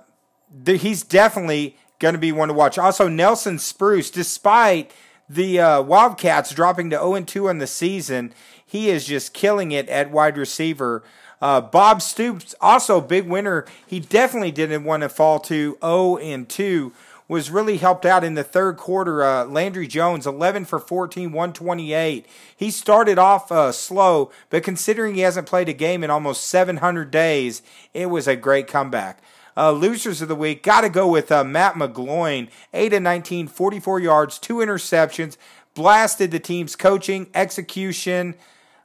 the, 0.52 0.76
he's 0.76 1.04
definitely 1.04 1.76
going 2.00 2.14
to 2.14 2.18
be 2.18 2.32
one 2.32 2.48
to 2.48 2.54
watch. 2.54 2.78
Also, 2.78 3.06
Nelson 3.06 3.60
Spruce, 3.60 4.10
despite 4.10 4.90
the 5.28 5.60
uh, 5.60 5.82
Wildcats 5.82 6.50
dropping 6.50 6.90
to 6.90 6.96
0 6.96 7.20
2 7.22 7.48
on 7.48 7.58
the 7.58 7.66
season. 7.66 8.34
He 8.64 8.90
is 8.90 9.06
just 9.06 9.32
killing 9.32 9.70
it 9.70 9.88
at 9.88 10.10
wide 10.10 10.36
receiver. 10.36 11.04
Uh, 11.40 11.60
Bob 11.60 12.02
Stoops, 12.02 12.54
also 12.60 13.00
big 13.00 13.26
winner. 13.28 13.66
He 13.86 14.00
definitely 14.00 14.50
didn't 14.50 14.84
want 14.84 15.02
to 15.02 15.08
fall 15.08 15.38
to 15.40 15.78
0 15.80 16.16
and 16.18 16.48
2. 16.48 16.92
Was 17.28 17.50
really 17.50 17.78
helped 17.78 18.06
out 18.06 18.22
in 18.22 18.34
the 18.34 18.44
third 18.44 18.76
quarter. 18.76 19.24
Uh, 19.24 19.44
Landry 19.44 19.88
Jones, 19.88 20.28
11 20.28 20.64
for 20.64 20.78
14, 20.78 21.32
128. 21.32 22.24
He 22.56 22.70
started 22.70 23.18
off 23.18 23.50
uh, 23.50 23.72
slow, 23.72 24.30
but 24.48 24.62
considering 24.62 25.16
he 25.16 25.22
hasn't 25.22 25.48
played 25.48 25.68
a 25.68 25.72
game 25.72 26.04
in 26.04 26.10
almost 26.10 26.46
700 26.46 27.10
days, 27.10 27.62
it 27.92 28.06
was 28.06 28.28
a 28.28 28.36
great 28.36 28.68
comeback. 28.68 29.20
Uh, 29.56 29.72
losers 29.72 30.22
of 30.22 30.28
the 30.28 30.36
week, 30.36 30.62
got 30.62 30.82
to 30.82 30.88
go 30.88 31.08
with 31.08 31.32
uh, 31.32 31.42
Matt 31.42 31.74
McGloin, 31.74 32.48
8 32.72 32.92
of 32.92 33.02
19, 33.02 33.48
44 33.48 34.00
yards, 34.00 34.38
two 34.38 34.56
interceptions, 34.56 35.36
blasted 35.74 36.30
the 36.30 36.38
team's 36.38 36.76
coaching, 36.76 37.28
execution. 37.34 38.34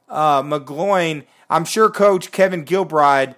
Uh, 0.08 0.42
McGloin, 0.42 1.24
I'm 1.48 1.64
sure 1.64 1.90
Coach 1.90 2.32
Kevin 2.32 2.64
Gilbride 2.64 3.34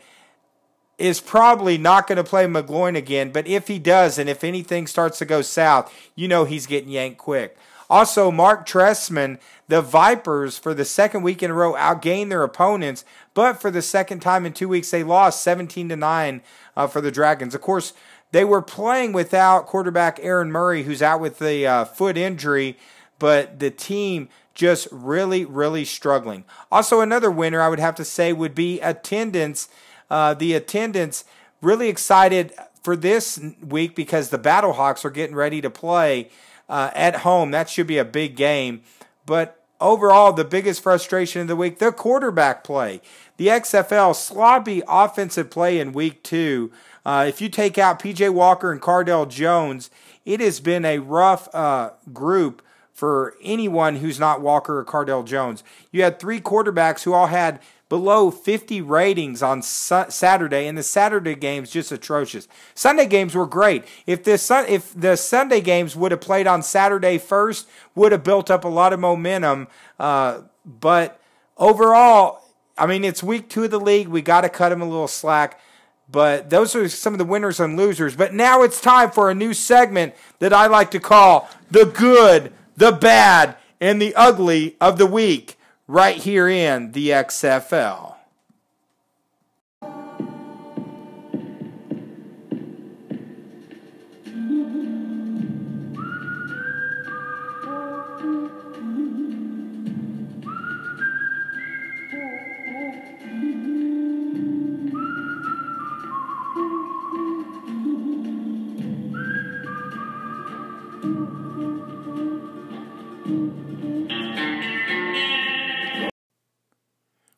is 0.99 1.21
probably 1.21 1.77
not 1.77 2.07
going 2.07 2.17
to 2.17 2.25
play 2.25 2.45
McGloin 2.47 2.97
again, 2.97 3.33
but 3.33 3.47
if 3.47 3.69
he 3.69 3.79
does, 3.79 4.19
and 4.19 4.29
if 4.29 4.45
anything 4.45 4.87
starts 4.87 5.19
to 5.19 5.25
go 5.25 5.43
south, 5.43 5.93
you 6.15 6.29
know 6.29 6.45
he's 6.45 6.67
getting 6.67 6.91
yanked 6.91 7.19
quick. 7.19 7.57
Also, 7.91 8.31
Mark 8.31 8.67
Trestman, 8.67 9.39
the 9.69 9.83
Vipers, 9.83 10.57
for 10.57 10.73
the 10.73 10.85
second 10.85 11.23
week 11.23 11.43
in 11.43 11.51
a 11.51 11.55
row, 11.55 11.75
outgained 11.75 12.31
their 12.31 12.43
opponents, 12.43 13.05
but 13.35 13.61
for 13.61 13.71
the 13.71 13.83
second 13.83 14.21
time 14.21 14.47
in 14.47 14.53
two 14.53 14.69
weeks, 14.69 14.91
they 14.91 15.05
lost 15.05 15.43
17 15.43 15.91
to 15.91 15.97
9 15.97 16.43
uh, 16.77 16.87
for 16.87 17.01
the 17.01 17.11
Dragons. 17.11 17.55
Of 17.55 17.61
course, 17.61 17.93
they 18.33 18.45
were 18.45 18.63
playing 18.63 19.13
without 19.13 19.67
quarterback 19.67 20.19
Aaron 20.23 20.51
Murray, 20.51 20.85
who's 20.85 21.03
out 21.03 21.21
with 21.21 21.39
the 21.39 21.67
uh, 21.67 21.85
foot 21.85 22.17
injury, 22.17 22.77
but 23.19 23.61
the 23.61 23.71
team 23.71 24.29
just 24.55 24.89
really, 24.91 25.45
really 25.45 25.85
struggling. 25.85 26.45
Also, 26.73 27.01
another 27.01 27.31
winner 27.31 27.61
I 27.61 27.69
would 27.69 27.81
have 27.81 27.95
to 27.97 28.05
say 28.05 28.33
would 28.33 28.55
be 28.55 28.81
attendance. 28.81 29.69
Uh, 30.15 30.33
the 30.33 30.55
attendance 30.55 31.25
really 31.61 31.89
excited 31.89 32.53
for 32.85 32.95
this 32.95 33.41
week 33.61 33.97
because 33.97 34.29
the 34.29 34.39
Battlehawks 34.39 35.05
are 35.05 35.11
getting 35.11 35.35
ready 35.35 35.61
to 35.61 35.69
play 35.69 36.31
uh, 36.69 36.93
at 36.95 37.17
home. 37.17 37.51
That 37.51 37.69
should 37.69 37.89
be 37.89 37.99
a 37.99 38.05
big 38.05 38.37
game. 38.37 38.83
But 39.27 39.61
overall, 39.81 40.33
the 40.33 40.45
biggest 40.45 40.85
frustration 40.85 41.41
of 41.41 41.49
the 41.49 41.57
week, 41.57 41.81
the 41.81 41.91
quarterback 41.91 42.63
play. 42.63 43.01
The 43.39 43.49
XFL 43.49 44.15
sloppy 44.15 44.85
offensive 44.87 45.51
play 45.51 45.81
in 45.81 45.91
week 45.91 46.23
two. 46.23 46.71
Uh, 47.05 47.25
if 47.29 47.41
you 47.41 47.49
take 47.49 47.77
out 47.77 47.99
PJ 47.99 48.33
Walker 48.33 48.71
and 48.71 48.81
Cardale 48.81 49.29
Jones, 49.29 49.91
it 50.25 50.39
has 50.39 50.61
been 50.61 50.85
a 50.85 51.01
rough 51.01 51.53
uh, 51.53 51.91
group 52.13 52.63
for 52.93 53.35
anyone 53.43 53.97
who's 53.97 54.21
not 54.21 54.41
Walker 54.41 54.79
or 54.79 54.85
Cardale 54.85 55.27
Jones. 55.27 55.65
You 55.91 56.05
had 56.05 56.21
three 56.21 56.41
quarterbacks 56.41 57.03
who 57.03 57.13
all 57.13 57.27
had 57.27 57.59
below 57.95 58.29
50 58.29 58.81
ratings 58.81 59.41
on 59.41 59.63
su- 59.63 60.07
Saturday, 60.09 60.67
and 60.67 60.77
the 60.77 60.83
Saturday 60.83 61.37
games 61.37 61.71
just 61.71 61.93
atrocious. 61.93 62.49
Sunday 62.75 63.07
games 63.07 63.37
were 63.37 63.47
great. 63.47 63.85
If 64.05 64.25
the 64.25 64.67
if 64.69 64.93
the 65.01 65.17
Sunday 65.17 65.61
games 65.61 65.95
would 65.95 66.11
have 66.11 66.21
played 66.21 66.49
on 66.49 66.61
Saturday 66.65 67.19
first, 67.19 67.69
would 67.95 68.11
have 68.11 68.25
built 68.25 68.51
up 68.51 68.65
a 68.65 68.69
lot 68.69 68.93
of 68.93 68.99
momentum. 68.99 69.69
Uh, 69.97 70.41
but 70.65 71.21
overall, 71.57 72.43
I 72.77 72.87
mean, 72.87 73.05
it's 73.05 73.23
week 73.23 73.49
two 73.49 73.63
of 73.63 73.71
the 73.71 73.79
league. 73.79 74.09
We 74.09 74.23
got 74.23 74.41
to 74.41 74.49
cut 74.49 74.71
them 74.71 74.83
a 74.83 74.89
little 74.89 75.07
slack. 75.07 75.61
But 76.11 76.51
those 76.51 76.75
are 76.75 76.89
some 76.89 77.15
of 77.15 77.19
the 77.19 77.25
winners 77.25 77.61
and 77.61 77.77
losers. 77.77 78.17
But 78.17 78.35
now 78.35 78.63
it's 78.63 78.81
time 78.81 79.13
for 79.13 79.31
a 79.31 79.37
new 79.37 79.55
segment 79.55 80.17
that 80.41 80.53
I 80.53 80.67
like 80.67 80.91
to 80.91 80.99
call 80.99 81.49
the 81.71 81.85
good, 81.85 82.53
the 82.77 82.91
bad, 82.91 83.57
and 83.81 84.03
the 84.03 84.17
ugly 84.17 84.75
of 84.81 84.99
the 84.99 85.07
week 85.07 85.57
right 85.87 86.17
here 86.17 86.49
in 86.49 86.93
the 86.93 87.11
XFL. 87.11 88.14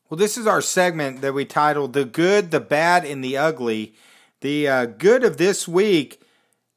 Well, 0.09 0.17
this 0.17 0.37
is 0.37 0.47
our 0.47 0.61
segment 0.61 1.19
that 1.19 1.33
we 1.33 1.43
titled 1.43 1.91
The 1.91 2.05
Good, 2.05 2.51
the 2.51 2.61
Bad, 2.61 3.03
and 3.03 3.21
the 3.21 3.35
Ugly. 3.35 3.93
The 4.39 4.65
uh, 4.65 4.85
good 4.85 5.25
of 5.25 5.35
this 5.35 5.67
week 5.67 6.21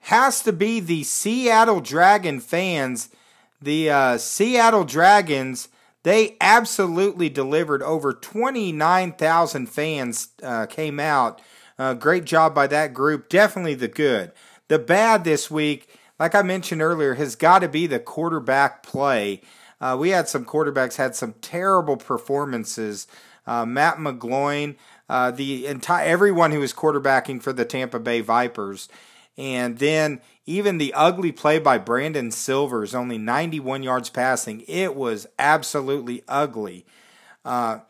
has 0.01 0.43
to 0.43 0.53
be 0.53 0.81
the 0.81 1.05
Seattle 1.05 1.81
Dragon 1.81 2.41
fans. 2.41 3.09
The 3.63 3.89
uh, 3.89 4.19
Seattle 4.19 4.83
Dragons, 4.83 5.69
they 6.03 6.37
absolutely 6.41 7.29
delivered. 7.29 7.85
Over 7.85 8.13
29,000 8.13 9.69
fans 9.69 10.31
uh, 10.43 10.67
came 10.67 10.99
out. 10.99 11.41
Uh, 11.79 11.95
great 11.95 12.25
job 12.25 12.53
by 12.53 12.67
that 12.67 12.93
group. 12.93 13.29
Definitely 13.29 13.75
the 13.75 13.87
good. 13.87 14.33
The 14.67 14.81
bad 14.81 15.23
this 15.23 15.49
week, 15.49 15.89
like 16.19 16.35
I 16.35 16.43
mentioned 16.43 16.83
earlier, 16.83 17.15
has 17.15 17.37
got 17.37 17.61
to 17.61 17.69
be 17.69 17.87
the 17.87 18.01
quarterback 18.01 18.83
play. 18.83 19.41
Uh, 19.81 19.97
we 19.99 20.11
had 20.11 20.29
some 20.29 20.45
quarterbacks 20.45 20.97
had 20.97 21.15
some 21.15 21.35
terrible 21.41 21.97
performances. 21.97 23.07
Uh, 23.47 23.65
Matt 23.65 23.97
McGloin, 23.97 24.77
uh, 25.09 25.31
the 25.31 25.67
entire 25.67 26.07
everyone 26.07 26.53
who 26.53 26.61
was 26.61 26.73
quarterbacking 26.75 27.43
for 27.43 27.53
the 27.53 27.65
Tampa 27.65 27.99
Bay 27.99 28.21
Vipers, 28.21 28.89
and 29.37 29.79
then 29.79 30.21
even 30.45 30.79
the 30.79 30.93
ugly 30.95 31.33
play 31.33 31.59
by 31.59 31.79
Brandon 31.79 32.31
Silvers, 32.31 32.95
only 32.95 33.19
91 33.19 33.83
yards 33.83 34.11
passing. 34.11 34.63
It 34.69 34.95
was 34.95 35.27
absolutely 35.39 36.23
ugly. 36.29 36.85
Uh, 37.45 37.81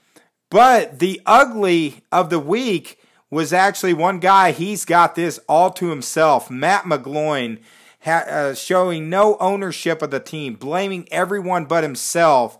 but 0.50 0.98
the 0.98 1.20
ugly 1.26 2.02
of 2.12 2.30
the 2.30 2.38
week 2.38 2.98
was 3.30 3.52
actually 3.52 3.94
one 3.94 4.18
guy. 4.18 4.52
He's 4.52 4.84
got 4.84 5.14
this 5.14 5.38
all 5.48 5.70
to 5.72 5.88
himself. 5.88 6.50
Matt 6.50 6.84
McGloin 6.84 7.60
ha- 8.02 8.24
uh, 8.28 8.54
showing 8.54 9.08
no 9.08 9.36
ownership 9.38 10.02
of 10.02 10.10
the 10.10 10.20
team, 10.20 10.54
blaming 10.54 11.08
everyone 11.10 11.64
but 11.64 11.84
himself. 11.84 12.58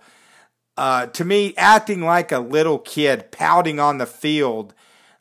Uh, 0.76 1.06
to 1.06 1.24
me, 1.24 1.54
acting 1.56 2.02
like 2.02 2.32
a 2.32 2.38
little 2.38 2.78
kid, 2.78 3.30
pouting 3.30 3.78
on 3.78 3.98
the 3.98 4.06
field. 4.06 4.74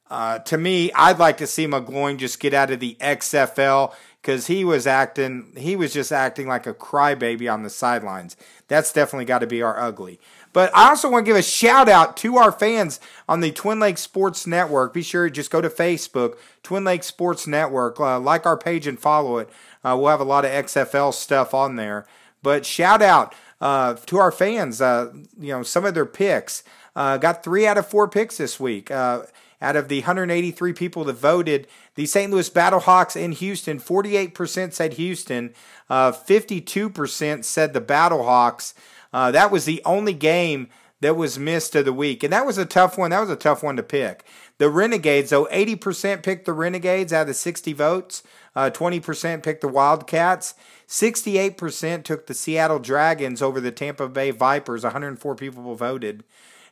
Uh, 0.09 0.39
to 0.39 0.57
me, 0.57 0.91
I'd 0.93 1.19
like 1.19 1.37
to 1.37 1.47
see 1.47 1.67
McGloin 1.67 2.17
just 2.17 2.39
get 2.39 2.53
out 2.53 2.71
of 2.71 2.79
the 2.79 2.97
XFL 2.99 3.93
because 4.21 4.47
he 4.47 4.65
was 4.65 4.87
acting, 4.87 5.53
he 5.57 5.75
was 5.75 5.93
just 5.93 6.11
acting 6.11 6.47
like 6.47 6.65
a 6.65 6.73
crybaby 6.73 7.51
on 7.51 7.63
the 7.63 7.69
sidelines. 7.69 8.35
That's 8.67 8.91
definitely 8.91 9.25
got 9.25 9.39
to 9.39 9.47
be 9.47 9.61
our 9.61 9.79
ugly. 9.79 10.19
But 10.51 10.75
I 10.75 10.89
also 10.89 11.09
want 11.09 11.25
to 11.25 11.29
give 11.29 11.37
a 11.37 11.43
shout 11.43 11.87
out 11.87 12.17
to 12.17 12.37
our 12.37 12.51
fans 12.51 12.99
on 13.27 13.39
the 13.39 13.51
Twin 13.51 13.79
Lakes 13.79 14.01
Sports 14.01 14.47
Network. 14.47 14.93
Be 14.93 15.03
sure 15.03 15.27
to 15.27 15.33
just 15.33 15.51
go 15.51 15.61
to 15.61 15.69
Facebook, 15.69 16.37
Twin 16.63 16.83
Lakes 16.83 17.07
Sports 17.07 17.45
Network, 17.45 17.99
uh, 17.99 18.19
like 18.19 18.45
our 18.45 18.57
page 18.57 18.87
and 18.87 18.99
follow 18.99 19.37
it. 19.37 19.49
Uh, 19.83 19.95
we'll 19.97 20.09
have 20.09 20.19
a 20.19 20.25
lot 20.25 20.45
of 20.45 20.51
XFL 20.51 21.13
stuff 21.13 21.53
on 21.53 21.75
there. 21.75 22.05
But 22.41 22.65
shout 22.65 23.01
out 23.01 23.35
uh, 23.61 23.95
to 24.07 24.17
our 24.17 24.31
fans, 24.31 24.81
uh, 24.81 25.11
you 25.39 25.49
know, 25.53 25.63
some 25.63 25.85
of 25.85 25.93
their 25.93 26.05
picks. 26.05 26.63
Uh, 26.95 27.17
got 27.17 27.43
three 27.43 27.67
out 27.67 27.77
of 27.77 27.87
four 27.87 28.07
picks 28.07 28.37
this 28.37 28.59
week. 28.59 28.89
Uh, 28.89 29.23
out 29.61 29.75
of 29.75 29.89
the 29.89 29.99
183 29.99 30.71
people 30.73 31.03
that 31.03 31.13
voted, 31.13 31.67
the 31.95 32.05
St. 32.05 32.31
Louis 32.31 32.49
Battlehawks 32.49 33.21
in 33.21 33.33
Houston, 33.33 33.77
48% 33.77 34.71
said 34.71 34.93
Houston, 34.93 35.53
52% 35.89 37.43
said 37.43 37.73
the 37.73 37.81
Battlehawks. 37.81 38.73
That 39.11 39.51
was 39.51 39.65
the 39.65 39.81
only 39.85 40.13
game 40.13 40.69
that 41.01 41.15
was 41.15 41.39
missed 41.39 41.75
of 41.75 41.85
the 41.85 41.93
week. 41.93 42.23
And 42.23 42.33
that 42.33 42.45
was 42.45 42.57
a 42.57 42.65
tough 42.65 42.97
one. 42.97 43.11
That 43.11 43.21
was 43.21 43.29
a 43.29 43.35
tough 43.35 43.63
one 43.63 43.77
to 43.77 43.83
pick. 43.83 44.25
The 44.57 44.69
Renegades, 44.69 45.29
though, 45.29 45.45
80% 45.45 46.23
picked 46.23 46.45
the 46.45 46.53
Renegades 46.53 47.13
out 47.13 47.21
of 47.21 47.27
the 47.27 47.33
60 47.33 47.73
votes. 47.73 48.23
Uh, 48.55 48.69
20% 48.69 49.43
picked 49.43 49.61
the 49.61 49.67
Wildcats. 49.67 50.55
68% 50.87 52.03
took 52.03 52.27
the 52.27 52.33
Seattle 52.33 52.79
Dragons 52.79 53.41
over 53.41 53.61
the 53.61 53.71
Tampa 53.71 54.09
Bay 54.09 54.31
Vipers. 54.31 54.83
104 54.83 55.35
people 55.35 55.75
voted. 55.75 56.23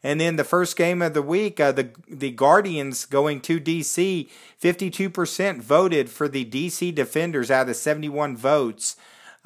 And 0.03 0.19
then 0.21 0.35
the 0.35 0.43
first 0.43 0.75
game 0.77 1.01
of 1.01 1.13
the 1.13 1.21
week, 1.21 1.59
uh, 1.59 1.71
the 1.71 1.89
the 2.07 2.31
Guardians 2.31 3.05
going 3.05 3.41
to 3.41 3.59
DC, 3.59 4.29
52% 4.61 5.61
voted 5.61 6.09
for 6.09 6.27
the 6.27 6.45
DC 6.45 6.93
Defenders 6.93 7.49
out 7.49 7.67
of 7.67 7.75
71 7.75 8.37
votes 8.37 8.95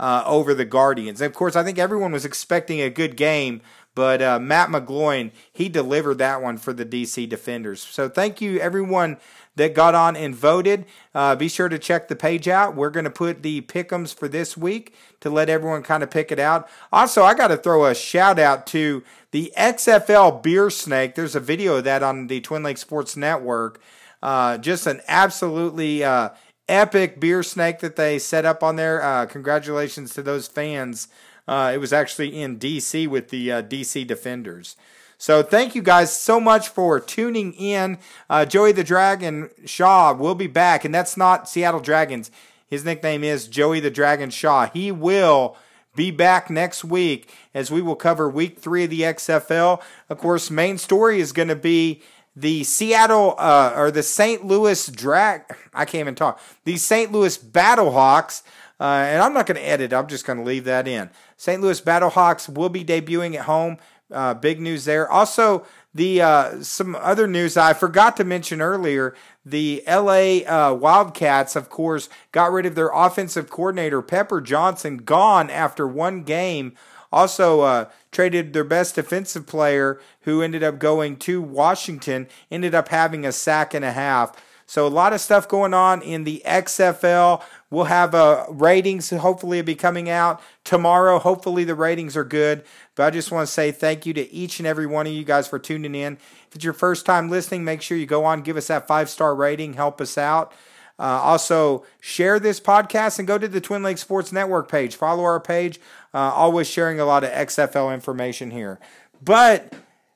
uh, 0.02 0.24
over 0.26 0.56
the 0.56 0.66
Guardians. 0.66 1.22
And 1.22 1.32
of 1.32 1.36
course, 1.38 1.56
I 1.56 1.64
think 1.64 1.78
everyone 1.78 2.12
was 2.12 2.26
expecting 2.26 2.82
a 2.82 2.90
good 2.90 3.16
game, 3.16 3.62
but 3.94 4.20
uh, 4.20 4.40
Matt 4.40 4.70
McGloin, 4.70 5.32
he 5.54 5.70
delivered 5.70 6.18
that 6.18 6.42
one 6.42 6.58
for 6.58 6.74
the 6.74 6.86
DC 6.86 7.30
Defenders. 7.30 7.82
So 7.82 8.10
thank 8.10 8.42
you, 8.42 8.60
everyone 8.60 9.18
that 9.58 9.76
got 9.76 9.94
on 9.94 10.16
and 10.16 10.34
voted. 10.36 10.86
Uh, 11.14 11.36
be 11.36 11.48
sure 11.48 11.70
to 11.70 11.78
check 11.78 12.08
the 12.08 12.16
page 12.16 12.48
out. 12.48 12.76
We're 12.76 12.90
going 12.90 13.04
to 13.04 13.12
put 13.12 13.44
the 13.44 13.62
pickums 13.62 14.14
for 14.14 14.28
this 14.28 14.58
week 14.58 14.96
to 15.20 15.30
let 15.30 15.50
everyone 15.50 15.84
kind 15.84 16.02
of 16.02 16.10
pick 16.10 16.32
it 16.32 16.40
out. 16.40 16.68
Also, 16.92 17.22
I 17.22 17.36
got 17.36 17.50
to 17.50 17.58
throw 17.58 17.86
a 17.86 17.94
shout 17.94 18.40
out 18.40 18.66
to 18.68 19.04
the 19.30 19.54
XFL 19.56 20.42
Beer 20.42 20.72
Snake. 20.72 21.14
There's 21.14 21.36
a 21.36 21.40
video 21.40 21.76
of 21.76 21.84
that 21.84 22.02
on 22.02 22.26
the 22.26 22.42
Twin 22.42 22.64
Lake 22.64 22.80
Sports 22.80 23.16
Network. 23.16 23.80
Uh, 24.24 24.58
just 24.58 24.88
an 24.88 25.02
absolutely 25.08 26.04
uh, 26.04 26.30
epic 26.68 27.20
beer 27.20 27.44
snake 27.44 27.80
that 27.80 27.96
they 27.96 28.20
set 28.20 28.46
up 28.46 28.64
on 28.64 28.76
there. 28.76 29.02
Uh, 29.02 29.26
congratulations 29.26 30.14
to 30.14 30.24
those 30.24 30.48
fans. 30.48 31.08
Uh, 31.48 31.72
it 31.74 31.78
was 31.78 31.92
actually 31.92 32.42
in 32.42 32.58
DC 32.60 33.08
with 33.08 33.30
the 33.30 33.52
uh, 33.52 33.62
DC 33.62 34.06
Defenders. 34.06 34.76
So 35.18 35.44
thank 35.44 35.76
you 35.76 35.84
guys 35.84 36.16
so 36.16 36.40
much 36.40 36.68
for 36.68 37.00
tuning 37.00 37.54
in. 37.54 38.00
Uh, 38.30 38.46
Joey 38.46 38.72
the 38.72 38.84
Dragon 38.84 39.50
Shaw 39.66 40.14
will 40.14 40.34
be 40.34 40.48
back, 40.48 40.84
and 40.84 40.96
that's 40.96 41.16
not 41.16 41.48
Seattle 41.48 41.80
Dragons. 41.80 42.32
His 42.68 42.84
nickname 42.86 43.24
is 43.24 43.48
Joey 43.48 43.80
the 43.80 43.92
Dragon 43.92 44.30
Shaw. 44.30 44.68
He 44.68 44.92
will 44.92 45.58
be 45.96 46.10
back 46.10 46.50
next 46.50 46.84
week 46.84 47.30
as 47.54 47.70
we 47.70 47.82
will 47.82 47.96
cover 47.96 48.30
week 48.30 48.60
three 48.60 48.86
of 48.86 48.90
the 48.90 49.02
XFL. 49.02 49.82
Of 50.10 50.18
course, 50.18 50.50
main 50.50 50.78
story 50.78 51.20
is 51.20 51.34
going 51.34 51.50
to 51.50 51.56
be 51.56 52.02
the 52.36 52.64
Seattle 52.64 53.36
uh, 53.38 53.74
or 53.76 53.92
the 53.92 54.04
St. 54.04 54.46
Louis 54.46 54.88
Drag. 54.88 55.44
I 55.74 55.86
can't 55.86 56.02
even 56.02 56.16
talk. 56.16 56.40
The 56.64 56.78
St. 56.78 57.12
Louis 57.12 57.38
Battlehawks. 57.38 58.44
Uh, 58.80 59.06
and 59.08 59.22
I'm 59.22 59.34
not 59.34 59.46
going 59.46 59.58
to 59.58 59.68
edit. 59.68 59.94
I'm 59.94 60.08
just 60.08 60.26
going 60.26 60.40
to 60.40 60.44
leave 60.44 60.64
that 60.64 60.88
in. 60.88 61.12
St. 61.38 61.62
Louis 61.62 61.80
Battlehawks 61.80 62.50
will 62.50 62.70
be 62.70 62.84
debuting 62.84 63.36
at 63.36 63.46
home 63.46 63.78
uh, 64.12 64.34
big 64.34 64.60
news 64.60 64.86
there. 64.86 65.10
Also, 65.10 65.66
the 65.94 66.22
uh, 66.22 66.64
some 66.64 66.96
other 66.96 67.28
news 67.28 67.58
I 67.58 67.74
forgot 67.74 68.18
to 68.18 68.24
mention 68.24 68.62
earlier. 68.62 69.16
The 69.46 69.84
LA 69.88 70.40
uh, 70.48 70.74
Wildcats, 70.74 71.56
of 71.56 71.70
course, 71.70 72.10
got 72.32 72.52
rid 72.52 72.66
of 72.66 72.76
their 72.76 72.90
offensive 72.90 73.50
coordinator 73.50 74.02
Pepper 74.02 74.42
Johnson, 74.42 74.98
gone 74.98 75.50
after 75.50 75.88
one 75.88 76.24
game. 76.24 76.74
Also, 77.12 77.62
uh, 77.62 77.90
traded 78.12 78.54
their 78.54 78.64
best 78.64 78.96
defensive 78.96 79.46
player, 79.46 80.00
who 80.22 80.42
ended 80.42 80.64
up 80.64 80.80
going 80.80 81.18
to 81.18 81.42
Washington, 81.42 82.28
ended 82.50 82.74
up 82.74 82.90
having 82.90 83.26
a 83.26 83.32
sack 83.32 83.74
and 83.74 83.84
a 83.84 83.92
half. 83.92 84.36
So 84.72 84.88
a 84.88 84.90
lot 84.90 85.12
of 85.12 85.20
stuff 85.20 85.50
going 85.50 85.74
on 85.74 86.02
in 86.02 86.24
the 86.24 86.42
XFL. 86.46 87.44
We'll 87.70 87.86
have 87.86 88.16
uh, 88.16 88.46
ratings. 88.48 89.10
Hopefully, 89.10 89.62
be 89.62 89.76
coming 89.76 90.10
out 90.10 90.42
tomorrow. 90.64 91.20
Hopefully, 91.20 91.66
the 91.66 91.76
ratings 91.76 92.16
are 92.16 92.24
good. 92.24 92.64
But 92.96 93.04
I 93.04 93.10
just 93.10 93.34
want 93.34 93.46
to 93.46 93.52
say 93.52 93.74
thank 93.74 94.06
you 94.06 94.14
to 94.14 94.32
each 94.34 94.60
and 94.60 94.68
every 94.68 94.86
one 94.86 95.08
of 95.08 95.12
you 95.12 95.26
guys 95.26 95.46
for 95.46 95.60
tuning 95.60 95.94
in. 95.94 96.14
If 96.48 96.56
it's 96.56 96.64
your 96.64 96.72
first 96.72 97.06
time 97.06 97.30
listening, 97.30 97.66
make 97.66 97.82
sure 97.82 97.98
you 97.98 98.06
go 98.06 98.24
on, 98.24 98.44
give 98.44 98.56
us 98.56 98.68
that 98.68 98.88
five 98.88 99.10
star 99.10 99.36
rating, 99.36 99.74
help 99.74 100.00
us 100.00 100.18
out. 100.18 100.54
Uh, 101.00 101.20
also, 101.22 101.86
share 102.00 102.40
this 102.40 102.60
podcast 102.60 103.20
and 103.20 103.28
go 103.28 103.38
to 103.38 103.48
the 103.48 103.62
Twin 103.62 103.84
Lakes 103.84 104.02
Sports 104.02 104.32
Network 104.32 104.70
page. 104.70 104.96
Follow 104.96 105.24
our 105.24 105.40
page. 105.40 105.80
Uh, 106.14 106.18
always 106.18 106.68
sharing 106.68 107.00
a 107.00 107.06
lot 107.06 107.24
of 107.24 107.32
XFL 107.32 107.94
information 107.94 108.52
here. 108.52 108.80
But 109.24 109.74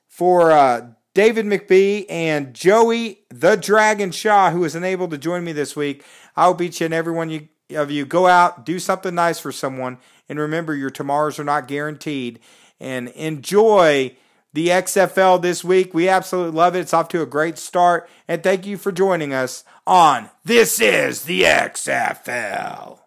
for 0.08 0.52
uh, 0.52 0.88
David 1.16 1.46
McBee, 1.46 2.04
and 2.10 2.52
Joey 2.52 3.20
the 3.30 3.56
Dragon 3.56 4.10
Shaw, 4.10 4.50
who 4.50 4.60
was 4.60 4.74
unable 4.74 5.08
to 5.08 5.16
join 5.16 5.44
me 5.44 5.52
this 5.52 5.74
week. 5.74 6.04
I 6.36 6.44
hope 6.44 6.60
each 6.60 6.82
and 6.82 6.92
every 6.92 7.14
one 7.14 7.30
you, 7.30 7.48
of 7.70 7.90
you 7.90 8.04
go 8.04 8.26
out, 8.26 8.66
do 8.66 8.78
something 8.78 9.14
nice 9.14 9.38
for 9.38 9.50
someone, 9.50 9.96
and 10.28 10.38
remember 10.38 10.74
your 10.74 10.90
tomorrows 10.90 11.38
are 11.38 11.44
not 11.44 11.68
guaranteed. 11.68 12.38
And 12.78 13.08
enjoy 13.08 14.14
the 14.52 14.68
XFL 14.68 15.40
this 15.40 15.64
week. 15.64 15.94
We 15.94 16.06
absolutely 16.08 16.52
love 16.52 16.76
it. 16.76 16.80
It's 16.80 16.92
off 16.92 17.08
to 17.08 17.22
a 17.22 17.26
great 17.26 17.56
start. 17.56 18.08
And 18.28 18.42
thank 18.42 18.66
you 18.66 18.76
for 18.76 18.92
joining 18.92 19.32
us 19.32 19.64
on 19.86 20.30
This 20.44 20.80
is 20.80 21.22
the 21.22 21.42
XFL. 21.42 23.05